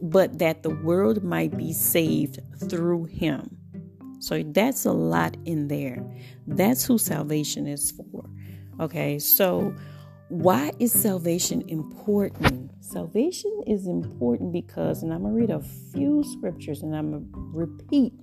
but 0.02 0.40
that 0.40 0.64
the 0.64 0.70
world 0.70 1.24
might 1.24 1.56
be 1.58 1.74
saved 1.74 2.40
through 2.70 3.06
him. 3.06 3.58
So 4.20 4.44
that's 4.44 4.86
a 4.86 4.92
lot 4.92 5.38
in 5.46 5.68
there. 5.68 6.06
That's 6.48 6.86
who 6.86 6.98
salvation 6.98 7.68
is 7.68 7.92
for. 7.92 8.26
Okay, 8.80 9.20
so 9.20 9.74
why 10.30 10.72
is 10.78 10.92
salvation 10.92 11.64
important? 11.68 12.72
Salvation 12.84 13.64
is 13.66 13.88
important 13.88 14.54
because, 14.54 15.02
and 15.02 15.12
I'm 15.12 15.24
going 15.24 15.34
to 15.34 15.40
read 15.40 15.50
a 15.50 15.62
few 15.92 16.24
scriptures 16.24 16.84
and 16.84 16.96
I'm 16.96 17.10
going 17.10 17.24
to 17.24 17.50
repeat 17.52 18.14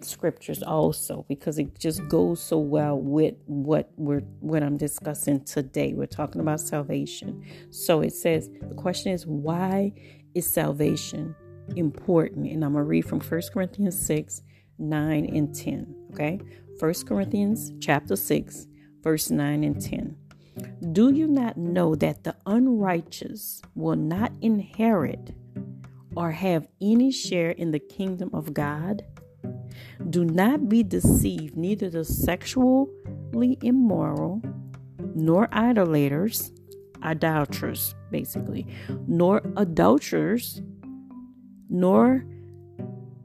scriptures 0.00 0.62
also 0.62 1.24
because 1.30 1.58
it 1.58 1.78
just 1.78 2.06
goes 2.08 2.42
so 2.42 2.58
well 2.58 3.00
with 3.00 3.36
what 3.46 3.90
we're 3.96 4.20
what 4.40 4.62
I'm 4.62 4.76
discussing 4.76 5.44
today. 5.44 5.94
We're 5.94 6.04
talking 6.04 6.42
about 6.42 6.60
salvation. 6.60 7.42
So 7.70 8.02
it 8.02 8.12
says 8.12 8.50
the 8.68 8.74
question 8.74 9.12
is 9.12 9.26
why 9.26 9.94
is 10.34 10.46
salvation 10.46 11.34
important? 11.74 12.48
And 12.48 12.66
I'm 12.66 12.72
going 12.72 12.84
to 12.84 12.88
read 12.88 13.06
from 13.06 13.20
1 13.20 13.42
Corinthians 13.50 13.98
6, 14.06 14.42
9 14.78 15.24
and 15.34 15.54
10, 15.54 15.94
okay? 16.12 16.38
1 16.78 16.94
Corinthians 17.06 17.72
chapter 17.80 18.14
6, 18.14 18.66
verse 19.02 19.30
9 19.30 19.64
and 19.64 19.80
10. 19.80 20.16
Do 20.92 21.12
you 21.12 21.26
not 21.26 21.56
know 21.56 21.94
that 21.96 22.24
the 22.24 22.34
unrighteous 22.46 23.60
will 23.74 23.96
not 23.96 24.32
inherit 24.40 25.34
or 26.16 26.30
have 26.30 26.66
any 26.80 27.10
share 27.10 27.50
in 27.50 27.72
the 27.72 27.78
kingdom 27.78 28.30
of 28.32 28.54
God? 28.54 29.02
Do 30.08 30.24
not 30.24 30.68
be 30.68 30.82
deceived, 30.82 31.56
neither 31.56 31.90
the 31.90 32.04
sexually 32.04 33.58
immoral, 33.62 34.40
nor 35.14 35.52
idolaters, 35.52 36.52
idolaters, 37.02 37.94
basically, 38.10 38.66
nor 39.06 39.42
adulterers, 39.56 40.62
nor 41.68 42.24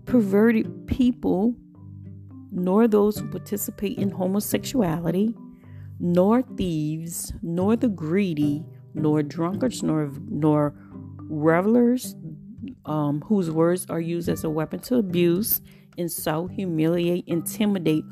perverted 0.05 0.87
people, 0.87 1.55
nor 2.51 2.87
those 2.87 3.17
who 3.17 3.27
participate 3.29 3.97
in 3.97 4.09
homosexuality 4.09 5.33
nor 6.01 6.41
thieves, 6.41 7.31
nor 7.43 7.75
the 7.75 7.87
greedy, 7.87 8.65
nor 8.95 9.21
drunkards, 9.21 9.83
nor 9.83 10.11
nor 10.27 10.73
revelers, 11.29 12.15
um, 12.85 13.21
whose 13.21 13.51
words 13.51 13.85
are 13.87 14.01
used 14.01 14.27
as 14.27 14.43
a 14.43 14.49
weapon 14.49 14.79
to 14.79 14.95
abuse, 14.95 15.61
insult, 15.97 16.51
humiliate, 16.51 17.23
intimidate, 17.27 18.03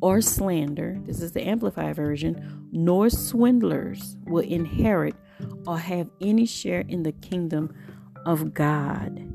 or 0.00 0.20
slander. 0.20 1.00
This 1.04 1.20
is 1.20 1.32
the 1.32 1.46
amplified 1.46 1.96
version. 1.96 2.68
Nor 2.72 3.10
swindlers 3.10 4.16
will 4.24 4.44
inherit 4.44 5.14
or 5.66 5.78
have 5.78 6.08
any 6.20 6.46
share 6.46 6.84
in 6.88 7.02
the 7.02 7.12
kingdom 7.12 7.74
of 8.24 8.54
God. 8.54 9.28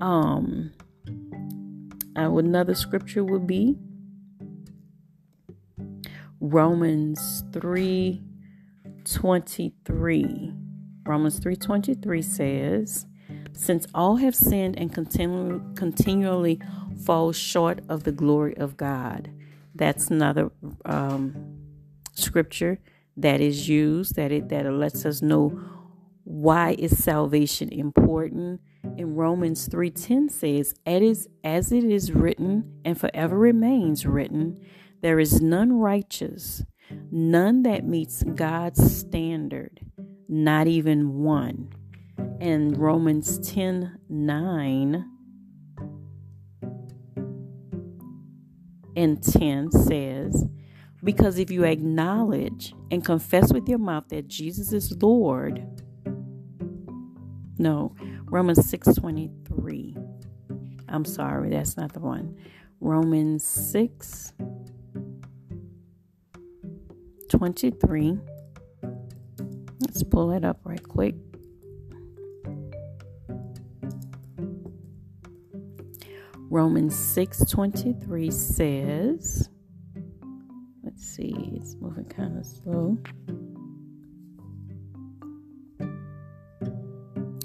Um, 0.00 0.72
another 2.16 2.74
scripture 2.74 3.24
would 3.24 3.46
be 3.46 3.78
Romans 6.46 7.42
3:23. 7.52 10.52
Romans 11.06 11.38
3:23 11.38 12.20
says, 12.20 13.06
"Since 13.54 13.86
all 13.94 14.16
have 14.16 14.34
sinned 14.34 14.78
and 14.78 14.92
continu- 14.92 15.74
continually 15.74 16.60
fall 17.02 17.32
short 17.32 17.80
of 17.88 18.04
the 18.04 18.12
glory 18.12 18.54
of 18.58 18.76
God." 18.76 19.30
That's 19.74 20.10
another 20.10 20.52
um, 20.84 21.34
scripture 22.12 22.78
that 23.16 23.40
is 23.40 23.66
used 23.66 24.14
that 24.16 24.30
it 24.30 24.50
that 24.50 24.70
lets 24.70 25.06
us 25.06 25.22
know 25.22 25.58
why 26.24 26.76
is 26.78 27.02
salvation 27.02 27.70
important. 27.70 28.60
In 28.98 29.14
Romans 29.14 29.66
3:10 29.66 30.28
says, 30.28 30.74
"As 30.84 31.26
as 31.42 31.72
it 31.72 31.84
is 31.84 32.12
written 32.12 32.64
and 32.84 33.00
forever 33.00 33.38
remains 33.38 34.04
written." 34.04 34.58
There 35.04 35.20
is 35.20 35.42
none 35.42 35.80
righteous, 35.80 36.64
none 37.10 37.64
that 37.64 37.84
meets 37.84 38.22
God's 38.22 38.96
standard, 38.96 39.80
not 40.30 40.66
even 40.66 41.22
one. 41.22 41.68
And 42.40 42.74
Romans 42.78 43.38
10 43.40 43.98
9 44.08 45.10
and 48.96 49.22
10 49.22 49.72
says, 49.72 50.46
Because 51.04 51.38
if 51.38 51.50
you 51.50 51.64
acknowledge 51.64 52.72
and 52.90 53.04
confess 53.04 53.52
with 53.52 53.68
your 53.68 53.80
mouth 53.80 54.08
that 54.08 54.26
Jesus 54.26 54.72
is 54.72 54.90
Lord, 55.02 55.62
no, 57.58 57.94
Romans 58.30 58.66
6 58.70 58.94
23. 58.94 59.96
I'm 60.88 61.04
sorry, 61.04 61.50
that's 61.50 61.76
not 61.76 61.92
the 61.92 62.00
one. 62.00 62.38
Romans 62.80 63.44
6 63.44 64.32
23. 67.34 68.16
Let's 69.80 70.04
pull 70.04 70.30
it 70.30 70.44
up 70.44 70.60
right 70.62 70.88
quick. 70.88 71.16
Romans 76.48 76.94
6:23 76.94 78.32
says, 78.32 79.48
let's 80.84 81.04
see, 81.04 81.34
it's 81.56 81.74
moving 81.80 82.04
kind 82.04 82.38
of 82.38 82.46
slow. 82.46 82.98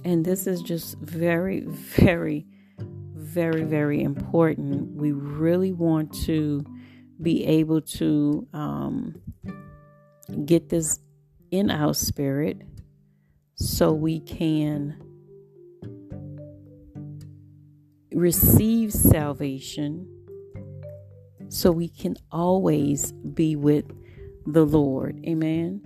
And 0.05 0.23
this 0.23 0.45
is 0.45 0.61
just 0.61 0.99
very 0.99 1.61
very 1.61 2.45
very 3.15 3.63
very 3.63 4.03
important. 4.03 4.95
We 4.95 5.13
really 5.13 5.73
want 5.73 6.13
to 6.25 6.63
be 7.19 7.43
able 7.45 7.81
to 7.81 8.47
um, 8.53 9.15
get 10.45 10.69
this 10.69 10.99
in 11.51 11.69
our 11.71 11.93
spirit 11.93 12.61
so 13.55 13.91
we 13.91 14.19
can 14.19 15.01
receive 18.11 18.91
salvation 18.91 20.07
so 21.49 21.71
we 21.71 21.89
can 21.89 22.15
always 22.31 23.11
be 23.11 23.55
with 23.55 23.85
the 24.45 24.65
Lord. 24.65 25.19
Amen. 25.27 25.81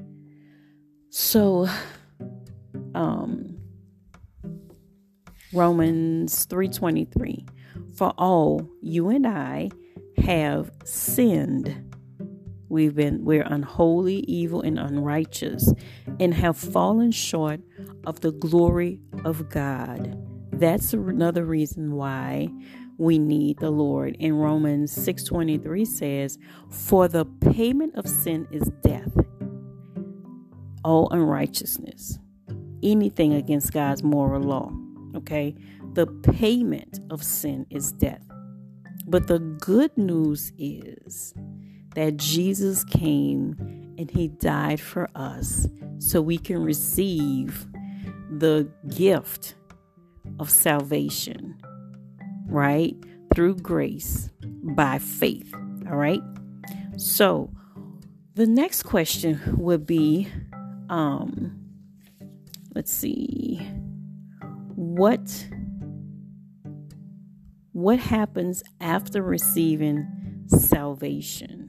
So 1.10 1.68
um 2.96 3.58
Romans 5.54 6.46
3:23 6.48 7.48
For 7.96 8.14
all 8.18 8.70
you 8.82 9.10
and 9.10 9.26
I 9.26 9.70
have 10.18 10.72
sinned 10.84 11.93
We've 12.74 12.96
been 12.96 13.24
we're 13.24 13.44
unholy, 13.44 14.22
evil, 14.22 14.62
and 14.62 14.80
unrighteous, 14.80 15.72
and 16.20 16.34
have 16.34 16.58
fallen 16.58 17.12
short 17.12 17.62
of 18.08 18.22
the 18.22 18.32
glory 18.32 19.00
of 19.24 19.48
God. 19.48 20.18
That's 20.52 20.92
another 20.92 21.46
reason 21.46 21.92
why 21.92 22.50
we 22.98 23.20
need 23.20 23.60
the 23.60 23.70
Lord. 23.70 24.16
In 24.18 24.34
Romans 24.34 24.92
6:23 24.92 25.86
says, 25.86 26.40
"For 26.68 27.08
the 27.08 27.26
payment 27.26 27.94
of 27.94 28.08
sin 28.08 28.48
is 28.50 28.72
death." 28.82 29.16
All 30.84 31.10
unrighteousness, 31.12 32.18
anything 32.82 33.36
against 33.36 33.72
God's 33.72 34.02
moral 34.04 34.42
law, 34.42 34.74
okay? 35.16 35.54
The 35.94 36.08
payment 36.08 37.02
of 37.12 37.22
sin 37.22 37.68
is 37.70 37.92
death. 37.92 38.28
But 39.06 39.28
the 39.28 39.38
good 39.38 39.96
news 39.96 40.52
is 40.58 41.36
that 41.96 42.18
Jesus 42.18 42.84
came 42.84 43.56
and 43.98 44.10
he 44.10 44.28
died 44.28 44.80
for 44.80 45.10
us 45.16 45.68
so 46.00 46.22
we 46.22 46.38
can 46.38 46.64
receive 46.64 47.66
the 48.30 48.70
gift 48.90 49.56
of 50.40 50.50
salvation, 50.50 51.62
right? 52.48 52.96
Through 53.34 53.58
grace 53.58 54.30
by 54.64 55.00
faith, 55.00 55.54
all 55.90 55.98
right? 55.98 56.22
So, 56.98 57.52
the 58.36 58.48
next 58.48 58.84
question 58.84 59.40
would 59.58 59.86
be 59.86 60.28
um 60.90 61.60
let's 62.76 62.92
see 62.92 63.58
what 64.76 65.48
what 67.72 68.00
happens 68.00 68.64
after 68.82 69.22
receiving 69.22 70.08
salvation 70.48 71.63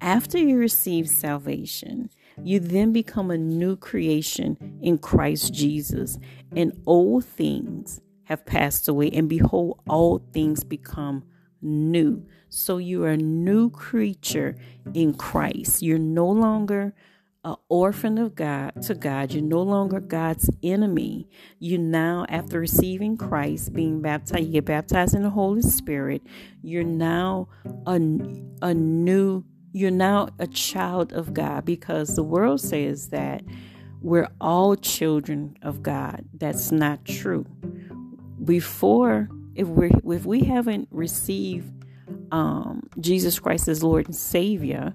after 0.00 0.38
you 0.38 0.58
receive 0.58 1.08
salvation, 1.08 2.10
you 2.42 2.60
then 2.60 2.92
become 2.92 3.30
a 3.30 3.38
new 3.38 3.76
creation 3.76 4.78
in 4.80 4.98
Christ 4.98 5.52
Jesus, 5.52 6.18
and 6.54 6.72
old 6.86 7.24
things 7.24 8.00
have 8.24 8.46
passed 8.46 8.88
away, 8.88 9.10
and 9.10 9.28
behold, 9.28 9.80
all 9.88 10.22
things 10.32 10.64
become 10.64 11.24
new. 11.60 12.24
So 12.48 12.78
you 12.78 13.04
are 13.04 13.10
a 13.10 13.16
new 13.16 13.70
creature 13.70 14.56
in 14.94 15.14
Christ. 15.14 15.82
You're 15.82 15.98
no 15.98 16.28
longer 16.28 16.94
an 17.42 17.56
orphan 17.68 18.18
of 18.18 18.34
God 18.34 18.82
to 18.82 18.94
God. 18.94 19.32
You're 19.32 19.42
no 19.42 19.62
longer 19.62 20.00
God's 20.00 20.50
enemy. 20.62 21.28
You 21.58 21.78
now, 21.78 22.26
after 22.28 22.60
receiving 22.60 23.16
Christ, 23.16 23.72
being 23.72 24.02
baptized, 24.02 24.46
you 24.46 24.52
get 24.52 24.66
baptized 24.66 25.14
in 25.14 25.22
the 25.22 25.30
Holy 25.30 25.62
Spirit. 25.62 26.22
You're 26.62 26.84
now 26.84 27.48
a, 27.86 27.94
a 28.62 28.74
new 28.74 29.44
you're 29.72 29.90
now 29.90 30.28
a 30.38 30.46
child 30.46 31.12
of 31.12 31.32
God 31.32 31.64
because 31.64 32.16
the 32.16 32.22
world 32.22 32.60
says 32.60 33.08
that 33.08 33.42
we're 34.00 34.28
all 34.40 34.76
children 34.76 35.56
of 35.62 35.82
God. 35.82 36.24
That's 36.34 36.72
not 36.72 37.04
true. 37.04 37.44
Before, 38.42 39.28
if 39.54 39.68
we 39.68 39.90
if 40.14 40.24
we 40.24 40.40
haven't 40.40 40.88
received 40.90 41.84
um, 42.32 42.88
Jesus 42.98 43.38
Christ 43.38 43.68
as 43.68 43.82
Lord 43.82 44.06
and 44.06 44.16
Savior 44.16 44.94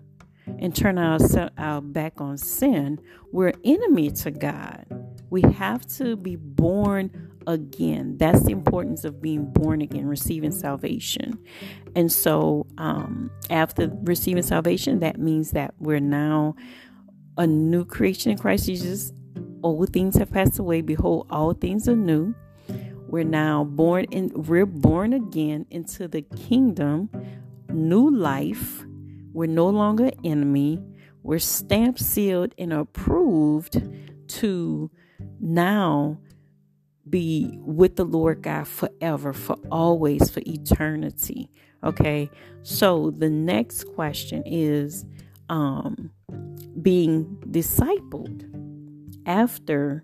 and 0.60 0.76
turn 0.76 0.98
our, 0.98 1.20
our 1.58 1.82
back 1.82 2.20
on 2.20 2.38
sin, 2.38 3.00
we're 3.32 3.54
enemy 3.64 4.12
to 4.12 4.32
God. 4.32 4.86
We 5.30 5.42
have 5.42 5.86
to 5.98 6.16
be 6.16 6.36
born 6.36 7.35
again. 7.48 8.18
That's 8.18 8.44
the 8.44 8.52
importance 8.52 9.06
of 9.06 9.22
being 9.22 9.46
born 9.46 9.82
again, 9.82 10.08
receiving 10.08 10.52
salvation. 10.52 11.40
And 11.96 12.12
so, 12.12 12.68
um, 12.78 13.32
after 13.50 13.92
receiving 14.04 14.44
salvation, 14.44 15.00
that 15.00 15.20
means 15.20 15.52
that 15.52 15.74
we're 15.80 16.00
now 16.00 16.56
a 17.38 17.48
new 17.48 17.86
creation 17.86 18.32
in 18.32 18.38
Christ 18.38 18.66
Jesus. 18.66 19.12
Old 19.64 19.92
things 19.92 20.16
have 20.18 20.32
passed 20.32 20.60
away. 20.60 20.82
Behold, 20.82 21.28
all 21.30 21.54
things 21.54 21.88
are 21.88 21.96
new. 21.96 22.36
We're 23.08 23.24
now 23.24 23.64
born 23.64 24.06
in, 24.06 24.32
we're 24.34 24.66
born 24.66 25.14
again 25.14 25.66
into 25.70 26.08
the 26.08 26.22
kingdom, 26.22 27.10
new 27.70 28.10
life. 28.10 28.84
We're 29.32 29.48
no 29.48 29.70
longer 29.70 30.12
enemy. 30.24 30.82
We're 31.24 31.40
stamped, 31.40 32.00
sealed, 32.00 32.54
and 32.58 32.74
approved 32.74 33.82
to 34.28 34.92
now 35.40 36.20
be 37.10 37.58
with 37.62 37.96
the 37.96 38.06
Lord 38.06 38.42
God 38.42 38.68
forever, 38.68 39.34
for 39.34 39.58
always, 39.72 40.30
for 40.30 40.42
eternity. 40.46 41.50
Okay. 41.84 42.30
So 42.64 43.12
the 43.12 43.30
next 43.30 43.84
question 43.94 44.44
is 44.46 45.06
um 45.50 46.12
being 46.82 47.38
discipled 47.52 48.44
after 49.28 50.04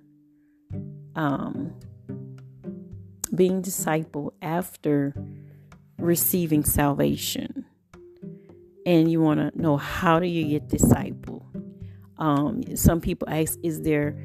um 1.15 1.73
being 3.33 3.61
discipled 3.61 4.31
after 4.41 5.15
receiving 5.97 6.63
salvation. 6.63 7.65
And 8.85 9.11
you 9.11 9.21
want 9.21 9.39
to 9.39 9.59
know 9.59 9.77
how 9.77 10.19
do 10.19 10.27
you 10.27 10.59
get 10.59 10.67
discipled? 10.67 11.45
Um, 12.17 12.75
some 12.75 12.99
people 12.99 13.27
ask, 13.29 13.57
is 13.63 13.81
there 13.81 14.15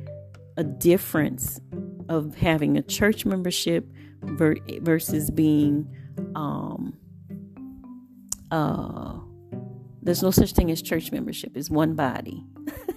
a 0.56 0.64
difference 0.64 1.60
of 2.08 2.36
having 2.36 2.76
a 2.76 2.82
church 2.82 3.24
membership 3.24 3.86
ver- 4.22 4.56
versus 4.80 5.30
being 5.30 5.88
um 6.34 6.96
uh 8.50 9.18
there's 10.02 10.22
no 10.22 10.30
such 10.30 10.52
thing 10.52 10.70
as 10.70 10.80
church 10.80 11.10
membership. 11.10 11.56
It's 11.56 11.68
one 11.68 11.94
body 11.94 12.44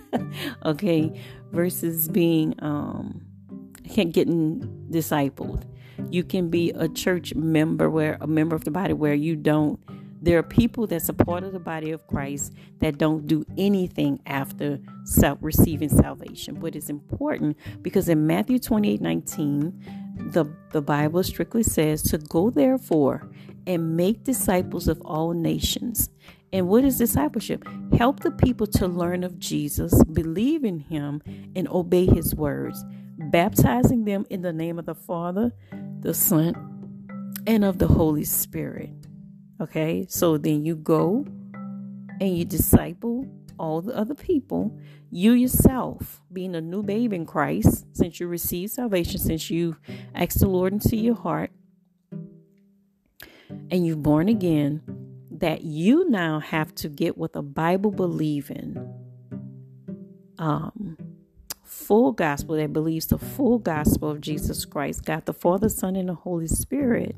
okay? 0.65 1.19
Versus 1.52 2.08
being 2.08 2.56
um 2.60 3.26
getting 3.95 4.88
discipled. 4.91 5.63
You 6.12 6.24
can 6.24 6.50
be 6.50 6.72
a 6.72 6.88
church 6.88 7.34
member 7.36 7.89
where 7.89 8.17
a 8.22 8.28
member 8.28 8.56
of 8.56 8.63
the 8.63 8.72
body 8.72 8.93
where 8.93 9.13
you 9.13 9.36
don't 9.36 9.80
there 10.21 10.38
are 10.38 10.43
people 10.43 10.86
that's 10.86 11.10
a 11.10 11.13
part 11.13 11.43
of 11.43 11.53
the 11.53 11.60
body 11.60 11.91
of 11.91 12.05
Christ 12.08 12.53
that 12.79 12.97
don't 12.97 13.25
do 13.25 13.45
anything 13.58 14.19
after 14.25 14.79
self 15.05 15.38
receiving 15.41 15.89
salvation. 15.89 16.55
But 16.55 16.75
it's 16.75 16.89
important 16.89 17.58
because 17.82 18.10
in 18.10 18.27
Matthew 18.27 18.60
28 18.60 19.01
19, 19.01 20.32
the, 20.32 20.45
the 20.71 20.82
Bible 20.82 21.23
strictly 21.23 21.63
says 21.63 22.03
to 22.03 22.17
go 22.17 22.49
therefore 22.49 23.29
and 23.65 23.95
make 23.95 24.23
disciples 24.23 24.88
of 24.88 25.01
all 25.01 25.34
nations. 25.34 26.10
And 26.51 26.67
what 26.67 26.84
is 26.84 26.97
discipleship? 26.97 27.63
Help 27.97 28.21
the 28.21 28.32
people 28.32 28.67
to 28.67 28.88
learn 28.88 29.23
of 29.23 29.39
Jesus, 29.39 30.03
believe 30.05 30.63
in 30.63 30.79
him, 30.79 31.21
and 31.55 31.67
obey 31.69 32.05
his 32.05 32.34
words, 32.36 32.84
baptizing 33.17 34.05
them 34.05 34.25
in 34.29 34.41
the 34.41 34.51
name 34.51 34.79
of 34.79 34.86
the 34.86 34.95
Father, 34.95 35.53
the 35.99 36.13
Son, 36.13 36.55
and 37.45 37.63
of 37.63 37.77
the 37.77 37.88
Holy 37.88 38.23
Spirit. 38.23 38.89
Okay, 39.62 40.06
so 40.08 40.38
then 40.38 40.65
you 40.65 40.76
go 40.76 41.26
and 42.22 42.38
you 42.38 42.45
disciple 42.45 43.26
all 43.58 43.82
the 43.82 43.95
other 43.95 44.15
people. 44.15 44.78
You 45.12 45.34
yourself, 45.34 46.22
being 46.32 46.56
a 46.56 46.62
new 46.62 46.82
babe 46.82 47.12
in 47.12 47.26
Christ, 47.26 47.86
since 47.93 48.19
you 48.19 48.28
received 48.28 48.72
salvation, 48.72 49.19
since 49.19 49.50
you 49.50 49.76
asked 50.15 50.39
the 50.39 50.48
Lord 50.48 50.72
into 50.72 50.95
your 50.95 51.15
heart, 51.15 51.52
and 53.72 53.86
you've 53.86 54.04
born 54.04 54.30
again, 54.30 54.82
that 55.32 55.63
you 55.63 56.10
now 56.10 56.39
have 56.39 56.74
to 56.76 56.89
get 56.89 57.17
with 57.17 57.36
a 57.36 57.41
Bible 57.41 57.91
believing 57.91 58.78
um 60.38 60.95
full 61.89 62.12
gospel 62.12 62.56
that 62.56 62.71
believes 62.71 63.08
the 63.08 63.17
full 63.17 63.58
gospel 63.58 64.12
of 64.12 64.21
Jesus 64.21 64.63
Christ, 64.63 65.06
God 65.06 65.25
the 65.25 65.34
Father, 65.34 65.69
Son, 65.69 65.95
and 65.95 66.08
the 66.08 66.13
Holy 66.13 66.45
Spirit, 66.45 67.15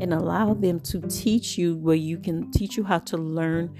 and 0.00 0.14
allow 0.14 0.54
them 0.54 0.80
to 0.80 1.02
teach 1.02 1.58
you 1.58 1.76
where 1.76 1.96
you 1.96 2.16
can 2.16 2.50
teach 2.50 2.78
you 2.78 2.84
how 2.84 3.00
to 3.00 3.18
learn, 3.18 3.76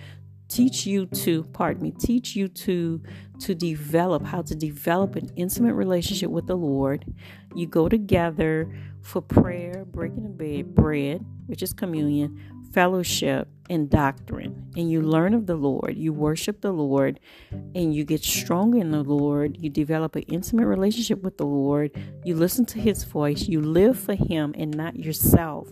teach 0.50 0.84
you 0.84 1.06
to, 1.06 1.44
pardon 1.54 1.82
me, 1.82 1.90
teach 1.90 2.36
you 2.36 2.48
to 2.48 3.00
to 3.40 3.54
develop 3.54 4.26
how 4.26 4.42
to 4.42 4.54
develop 4.54 5.16
an 5.16 5.30
intimate 5.36 5.72
relationship 5.72 6.28
with 6.28 6.46
the 6.46 6.54
Lord. 6.54 7.06
You 7.54 7.66
go 7.66 7.88
together 7.88 8.70
for 9.00 9.22
prayer, 9.22 9.86
breaking 9.86 10.36
the 10.36 10.64
bread, 10.64 11.24
which 11.46 11.62
is 11.62 11.72
communion, 11.72 12.38
fellowship, 12.74 13.48
and 13.68 13.90
doctrine 13.90 14.70
and 14.76 14.90
you 14.90 15.02
learn 15.02 15.34
of 15.34 15.46
the 15.46 15.56
Lord, 15.56 15.96
you 15.96 16.12
worship 16.12 16.60
the 16.60 16.72
Lord, 16.72 17.20
and 17.50 17.94
you 17.94 18.04
get 18.04 18.22
strong 18.22 18.78
in 18.78 18.90
the 18.90 19.02
Lord, 19.02 19.56
you 19.60 19.70
develop 19.70 20.16
an 20.16 20.22
intimate 20.22 20.66
relationship 20.66 21.22
with 21.22 21.38
the 21.38 21.46
Lord, 21.46 21.90
you 22.24 22.34
listen 22.34 22.64
to 22.66 22.78
His 22.78 23.04
voice, 23.04 23.48
you 23.48 23.60
live 23.60 23.98
for 23.98 24.14
Him 24.14 24.54
and 24.56 24.76
not 24.76 24.96
yourself. 24.96 25.68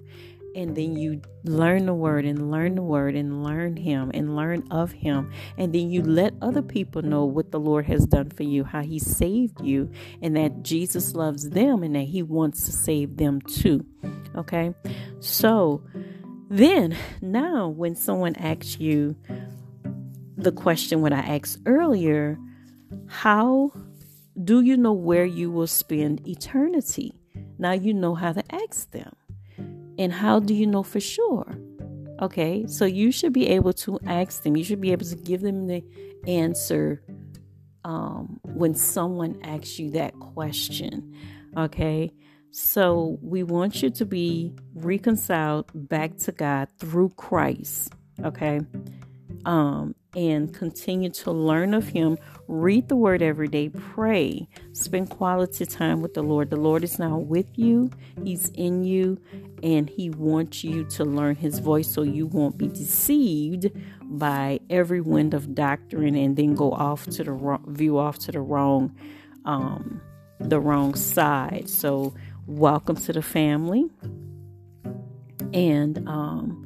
And 0.56 0.76
then 0.76 0.96
you 0.96 1.20
learn 1.42 1.86
the 1.86 1.94
word 1.94 2.24
and 2.24 2.52
learn 2.52 2.76
the 2.76 2.82
word 2.82 3.16
and 3.16 3.42
learn 3.42 3.76
Him 3.76 4.12
and 4.14 4.36
learn 4.36 4.62
of 4.70 4.92
Him. 4.92 5.32
And 5.58 5.74
then 5.74 5.90
you 5.90 6.02
let 6.02 6.32
other 6.40 6.62
people 6.62 7.02
know 7.02 7.24
what 7.24 7.50
the 7.50 7.58
Lord 7.58 7.86
has 7.86 8.06
done 8.06 8.30
for 8.30 8.44
you, 8.44 8.62
how 8.62 8.82
He 8.82 9.00
saved 9.00 9.60
you, 9.60 9.90
and 10.22 10.36
that 10.36 10.62
Jesus 10.62 11.14
loves 11.14 11.50
them 11.50 11.82
and 11.82 11.96
that 11.96 12.06
He 12.06 12.22
wants 12.22 12.66
to 12.66 12.72
save 12.72 13.16
them 13.16 13.40
too. 13.40 13.84
Okay? 14.36 14.72
So, 15.18 15.82
then, 16.58 16.96
now 17.20 17.68
when 17.68 17.94
someone 17.94 18.36
asks 18.36 18.78
you 18.78 19.16
the 20.36 20.52
question 20.52 21.00
what 21.00 21.12
I 21.12 21.20
asked 21.20 21.58
earlier, 21.66 22.38
how 23.06 23.72
do 24.42 24.60
you 24.60 24.76
know 24.76 24.92
where 24.92 25.24
you 25.24 25.50
will 25.50 25.66
spend 25.66 26.26
eternity? 26.28 27.14
Now 27.58 27.72
you 27.72 27.94
know 27.94 28.14
how 28.14 28.32
to 28.32 28.42
ask 28.54 28.90
them. 28.90 29.14
And 29.98 30.12
how 30.12 30.40
do 30.40 30.54
you 30.54 30.66
know 30.66 30.82
for 30.82 31.00
sure? 31.00 31.58
Okay, 32.20 32.66
so 32.68 32.84
you 32.84 33.10
should 33.10 33.32
be 33.32 33.48
able 33.48 33.72
to 33.72 33.98
ask 34.06 34.42
them, 34.42 34.56
you 34.56 34.64
should 34.64 34.80
be 34.80 34.92
able 34.92 35.06
to 35.06 35.16
give 35.16 35.40
them 35.40 35.66
the 35.66 35.82
answer 36.26 37.02
um, 37.84 38.40
when 38.44 38.74
someone 38.74 39.38
asks 39.42 39.78
you 39.78 39.90
that 39.90 40.18
question. 40.20 41.14
Okay, 41.56 42.12
so 42.54 43.18
we 43.20 43.42
want 43.42 43.82
you 43.82 43.90
to 43.90 44.06
be 44.06 44.54
reconciled 44.76 45.68
back 45.74 46.16
to 46.18 46.30
God 46.30 46.68
through 46.78 47.08
Christ, 47.16 47.92
okay? 48.22 48.60
Um, 49.44 49.96
and 50.14 50.54
continue 50.54 51.10
to 51.10 51.32
learn 51.32 51.74
of 51.74 51.88
Him. 51.88 52.16
Read 52.46 52.88
the 52.88 52.94
Word 52.94 53.22
every 53.22 53.48
day. 53.48 53.70
Pray. 53.70 54.46
Spend 54.70 55.10
quality 55.10 55.66
time 55.66 56.00
with 56.00 56.14
the 56.14 56.22
Lord. 56.22 56.50
The 56.50 56.56
Lord 56.56 56.84
is 56.84 56.96
now 56.96 57.18
with 57.18 57.58
you, 57.58 57.90
He's 58.22 58.50
in 58.50 58.84
you, 58.84 59.18
and 59.64 59.90
He 59.90 60.10
wants 60.10 60.62
you 60.62 60.84
to 60.90 61.04
learn 61.04 61.34
His 61.34 61.58
voice 61.58 61.92
so 61.92 62.02
you 62.02 62.28
won't 62.28 62.56
be 62.56 62.68
deceived 62.68 63.72
by 64.00 64.60
every 64.70 65.00
wind 65.00 65.34
of 65.34 65.56
doctrine 65.56 66.14
and 66.14 66.36
then 66.36 66.54
go 66.54 66.70
off 66.70 67.04
to 67.06 67.24
the 67.24 67.32
wrong, 67.32 67.64
view 67.66 67.98
off 67.98 68.18
to 68.20 68.30
the 68.30 68.40
wrong, 68.40 68.94
um, 69.44 70.00
the 70.38 70.60
wrong 70.60 70.94
side. 70.94 71.68
So 71.68 72.14
welcome 72.46 72.96
to 72.96 73.12
the 73.12 73.22
family. 73.22 73.86
And 75.52 76.06
um 76.08 76.60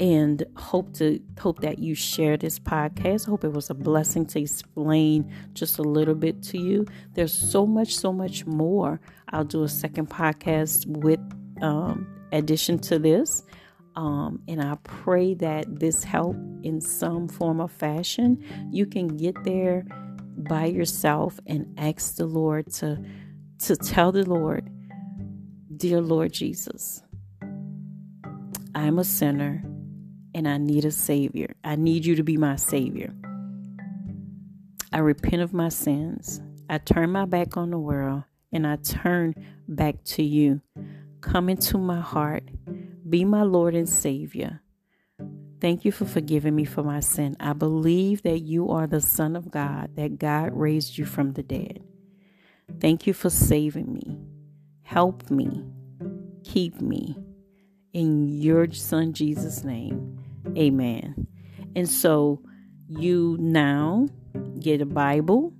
and 0.00 0.42
hope 0.56 0.94
to 0.94 1.20
hope 1.38 1.60
that 1.60 1.78
you 1.78 1.94
share 1.94 2.36
this 2.36 2.58
podcast. 2.58 3.26
Hope 3.26 3.44
it 3.44 3.52
was 3.52 3.70
a 3.70 3.74
blessing 3.74 4.26
to 4.26 4.40
explain 4.40 5.32
just 5.52 5.78
a 5.78 5.82
little 5.82 6.14
bit 6.14 6.42
to 6.44 6.58
you. 6.58 6.86
There's 7.14 7.32
so 7.32 7.66
much 7.66 7.94
so 7.94 8.12
much 8.12 8.46
more. 8.46 9.00
I'll 9.28 9.44
do 9.44 9.62
a 9.62 9.68
second 9.68 10.10
podcast 10.10 10.86
with 10.86 11.20
um 11.62 12.06
addition 12.32 12.78
to 12.80 12.98
this. 12.98 13.44
Um, 13.94 14.40
and 14.48 14.62
I 14.62 14.76
pray 14.84 15.34
that 15.34 15.78
this 15.78 16.02
help 16.02 16.34
in 16.62 16.80
some 16.80 17.28
form 17.28 17.60
or 17.60 17.68
fashion. 17.68 18.42
You 18.70 18.86
can 18.86 19.08
get 19.08 19.44
there 19.44 19.84
by 20.38 20.64
yourself 20.64 21.38
and 21.46 21.74
ask 21.78 22.16
the 22.16 22.24
Lord 22.24 22.72
to 22.74 23.04
to 23.62 23.76
tell 23.76 24.10
the 24.10 24.24
Lord, 24.24 24.68
Dear 25.76 26.00
Lord 26.00 26.32
Jesus, 26.32 27.00
I'm 28.74 28.98
a 28.98 29.04
sinner 29.04 29.64
and 30.34 30.48
I 30.48 30.58
need 30.58 30.84
a 30.84 30.90
Savior. 30.90 31.54
I 31.62 31.76
need 31.76 32.04
you 32.04 32.16
to 32.16 32.24
be 32.24 32.36
my 32.36 32.56
Savior. 32.56 33.14
I 34.92 34.98
repent 34.98 35.42
of 35.42 35.52
my 35.52 35.68
sins. 35.68 36.42
I 36.68 36.78
turn 36.78 37.10
my 37.10 37.24
back 37.24 37.56
on 37.56 37.70
the 37.70 37.78
world 37.78 38.24
and 38.52 38.66
I 38.66 38.76
turn 38.76 39.34
back 39.68 40.02
to 40.04 40.24
you. 40.24 40.60
Come 41.20 41.48
into 41.48 41.78
my 41.78 42.00
heart. 42.00 42.42
Be 43.08 43.24
my 43.24 43.42
Lord 43.42 43.76
and 43.76 43.88
Savior. 43.88 44.60
Thank 45.60 45.84
you 45.84 45.92
for 45.92 46.04
forgiving 46.04 46.56
me 46.56 46.64
for 46.64 46.82
my 46.82 46.98
sin. 46.98 47.36
I 47.38 47.52
believe 47.52 48.22
that 48.22 48.40
you 48.40 48.70
are 48.70 48.88
the 48.88 49.00
Son 49.00 49.36
of 49.36 49.52
God, 49.52 49.94
that 49.94 50.18
God 50.18 50.50
raised 50.52 50.98
you 50.98 51.04
from 51.04 51.34
the 51.34 51.44
dead. 51.44 51.84
Thank 52.80 53.06
you 53.06 53.12
for 53.12 53.30
saving 53.30 53.92
me. 53.92 54.18
Help 54.82 55.30
me. 55.30 55.64
Keep 56.44 56.80
me. 56.80 57.16
In 57.92 58.28
your 58.28 58.70
son 58.72 59.12
Jesus' 59.12 59.64
name. 59.64 60.18
Amen. 60.56 61.26
And 61.76 61.88
so 61.88 62.42
you 62.88 63.36
now 63.40 64.08
get 64.58 64.80
a 64.80 64.86
Bible, 64.86 65.52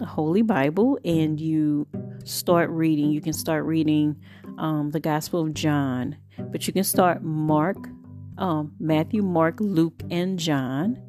a 0.00 0.06
Holy 0.06 0.42
Bible, 0.42 0.98
and 1.04 1.40
you 1.40 1.86
start 2.24 2.70
reading. 2.70 3.10
You 3.10 3.20
can 3.20 3.32
start 3.32 3.64
reading 3.64 4.16
um, 4.58 4.90
the 4.90 5.00
Gospel 5.00 5.42
of 5.42 5.54
John, 5.54 6.16
but 6.38 6.66
you 6.66 6.72
can 6.72 6.84
start 6.84 7.22
Mark, 7.22 7.76
um, 8.38 8.74
Matthew, 8.78 9.22
Mark, 9.22 9.56
Luke, 9.60 10.02
and 10.10 10.38
John 10.38 11.00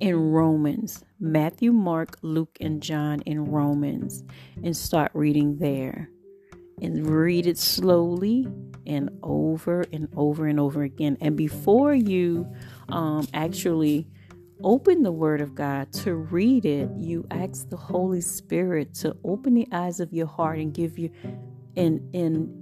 in 0.00 0.30
Romans. 0.30 1.04
Matthew, 1.20 1.72
Mark, 1.72 2.18
Luke, 2.22 2.56
and 2.60 2.82
John 2.82 3.20
in 3.26 3.44
Romans 3.44 4.24
and 4.62 4.76
start 4.76 5.10
reading 5.14 5.58
there. 5.58 6.10
And 6.82 7.06
read 7.06 7.46
it 7.46 7.58
slowly 7.58 8.48
and 8.86 9.10
over 9.22 9.84
and 9.92 10.08
over 10.16 10.46
and 10.46 10.58
over 10.58 10.82
again. 10.82 11.18
And 11.20 11.36
before 11.36 11.94
you 11.94 12.50
um, 12.88 13.28
actually 13.34 14.06
open 14.62 15.02
the 15.02 15.12
Word 15.12 15.42
of 15.42 15.54
God 15.54 15.92
to 15.92 16.14
read 16.14 16.64
it, 16.64 16.88
you 16.96 17.26
ask 17.30 17.68
the 17.68 17.76
Holy 17.76 18.22
Spirit 18.22 18.94
to 18.94 19.14
open 19.24 19.54
the 19.54 19.68
eyes 19.72 20.00
of 20.00 20.12
your 20.12 20.26
heart 20.26 20.58
and 20.58 20.72
give 20.72 20.98
you 20.98 21.10
and 21.76 22.14
and 22.14 22.59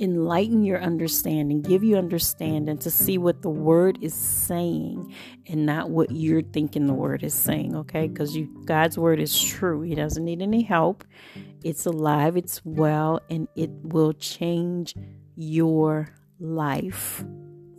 enlighten 0.00 0.62
your 0.64 0.80
understanding, 0.80 1.62
give 1.62 1.82
you 1.82 1.96
understanding 1.96 2.78
to 2.78 2.90
see 2.90 3.18
what 3.18 3.42
the 3.42 3.50
word 3.50 3.98
is 4.00 4.14
saying 4.14 5.14
and 5.46 5.66
not 5.66 5.90
what 5.90 6.10
you're 6.10 6.42
thinking 6.42 6.86
the 6.86 6.94
word 6.94 7.22
is 7.22 7.34
saying, 7.34 7.74
okay? 7.74 8.08
Because 8.08 8.36
you 8.36 8.48
God's 8.64 8.96
word 8.98 9.20
is 9.20 9.40
true. 9.40 9.82
He 9.82 9.94
doesn't 9.94 10.24
need 10.24 10.42
any 10.42 10.62
help. 10.62 11.04
It's 11.64 11.86
alive, 11.86 12.36
it's 12.36 12.60
well, 12.64 13.20
and 13.28 13.48
it 13.56 13.70
will 13.82 14.12
change 14.12 14.94
your 15.36 16.14
life 16.38 17.24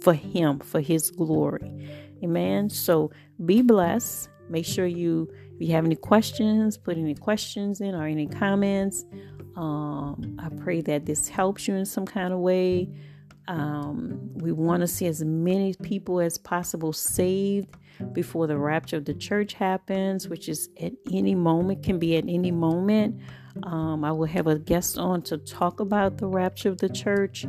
for 0.01 0.13
him, 0.13 0.59
for 0.59 0.81
his 0.81 1.11
glory. 1.11 1.89
Amen. 2.23 2.69
So 2.69 3.11
be 3.45 3.61
blessed. 3.61 4.29
Make 4.49 4.65
sure 4.65 4.87
you 4.87 5.29
if 5.59 5.67
you 5.67 5.73
have 5.75 5.85
any 5.85 5.95
questions, 5.95 6.77
put 6.77 6.97
any 6.97 7.15
questions 7.15 7.81
in 7.81 7.93
or 7.93 8.07
any 8.07 8.27
comments. 8.27 9.05
Um, 9.55 10.37
I 10.39 10.49
pray 10.61 10.81
that 10.81 11.05
this 11.05 11.27
helps 11.27 11.67
you 11.67 11.75
in 11.75 11.85
some 11.85 12.05
kind 12.05 12.33
of 12.33 12.39
way. 12.39 12.89
Um, 13.47 14.19
we 14.35 14.51
want 14.51 14.81
to 14.81 14.87
see 14.87 15.07
as 15.07 15.23
many 15.23 15.73
people 15.81 16.19
as 16.19 16.37
possible 16.37 16.93
saved 16.93 17.75
before 18.13 18.47
the 18.47 18.57
rapture 18.57 18.97
of 18.97 19.05
the 19.05 19.13
church 19.13 19.53
happens, 19.53 20.29
which 20.29 20.47
is 20.47 20.69
at 20.81 20.93
any 21.11 21.35
moment, 21.35 21.83
can 21.83 21.99
be 21.99 22.15
at 22.17 22.25
any 22.27 22.51
moment. 22.51 23.19
Um, 23.63 24.05
I 24.05 24.11
will 24.11 24.27
have 24.27 24.47
a 24.47 24.59
guest 24.59 24.97
on 24.97 25.21
to 25.23 25.37
talk 25.37 25.79
about 25.79 26.17
the 26.17 26.27
rapture 26.27 26.69
of 26.69 26.77
the 26.77 26.89
church 26.89 27.45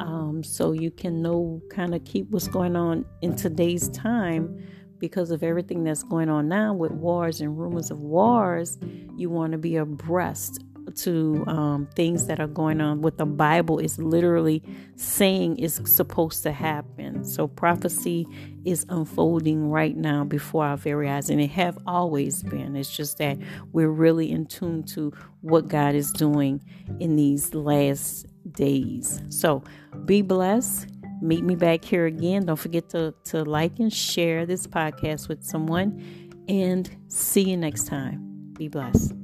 um, 0.00 0.42
so 0.42 0.72
you 0.72 0.90
can 0.90 1.22
know, 1.22 1.60
kind 1.70 1.94
of 1.94 2.04
keep 2.04 2.30
what's 2.30 2.48
going 2.48 2.76
on 2.76 3.04
in 3.20 3.36
today's 3.36 3.88
time 3.90 4.64
because 4.98 5.30
of 5.30 5.42
everything 5.42 5.84
that's 5.84 6.02
going 6.04 6.28
on 6.28 6.48
now 6.48 6.72
with 6.72 6.92
wars 6.92 7.40
and 7.40 7.58
rumors 7.58 7.90
of 7.90 7.98
wars. 7.98 8.78
You 9.16 9.30
want 9.30 9.52
to 9.52 9.58
be 9.58 9.76
abreast 9.76 10.62
to 10.96 11.44
um, 11.46 11.88
things 11.94 12.26
that 12.26 12.40
are 12.40 12.46
going 12.46 12.80
on 12.80 13.02
what 13.02 13.18
the 13.18 13.26
bible 13.26 13.78
is 13.78 13.98
literally 13.98 14.62
saying 14.96 15.58
is 15.58 15.80
supposed 15.84 16.42
to 16.42 16.52
happen. 16.52 17.24
So 17.24 17.48
prophecy 17.48 18.26
is 18.64 18.86
unfolding 18.88 19.68
right 19.68 19.96
now 19.96 20.24
before 20.24 20.64
our 20.64 20.76
very 20.76 21.08
eyes 21.08 21.30
and 21.30 21.40
it 21.40 21.50
have 21.50 21.78
always 21.86 22.42
been. 22.42 22.76
It's 22.76 22.94
just 22.94 23.18
that 23.18 23.38
we're 23.72 23.90
really 23.90 24.30
in 24.30 24.46
tune 24.46 24.84
to 24.84 25.12
what 25.40 25.68
god 25.68 25.94
is 25.94 26.12
doing 26.12 26.62
in 27.00 27.16
these 27.16 27.54
last 27.54 28.26
days. 28.52 29.20
So 29.28 29.64
be 30.04 30.22
blessed. 30.22 30.88
Meet 31.20 31.44
me 31.44 31.54
back 31.54 31.84
here 31.84 32.06
again. 32.06 32.46
Don't 32.46 32.56
forget 32.56 32.88
to, 32.90 33.14
to 33.24 33.44
like 33.44 33.78
and 33.78 33.92
share 33.92 34.44
this 34.44 34.66
podcast 34.66 35.28
with 35.28 35.44
someone 35.44 36.02
and 36.48 36.90
see 37.08 37.50
you 37.50 37.56
next 37.56 37.86
time. 37.86 38.52
Be 38.54 38.68
blessed 38.68 39.21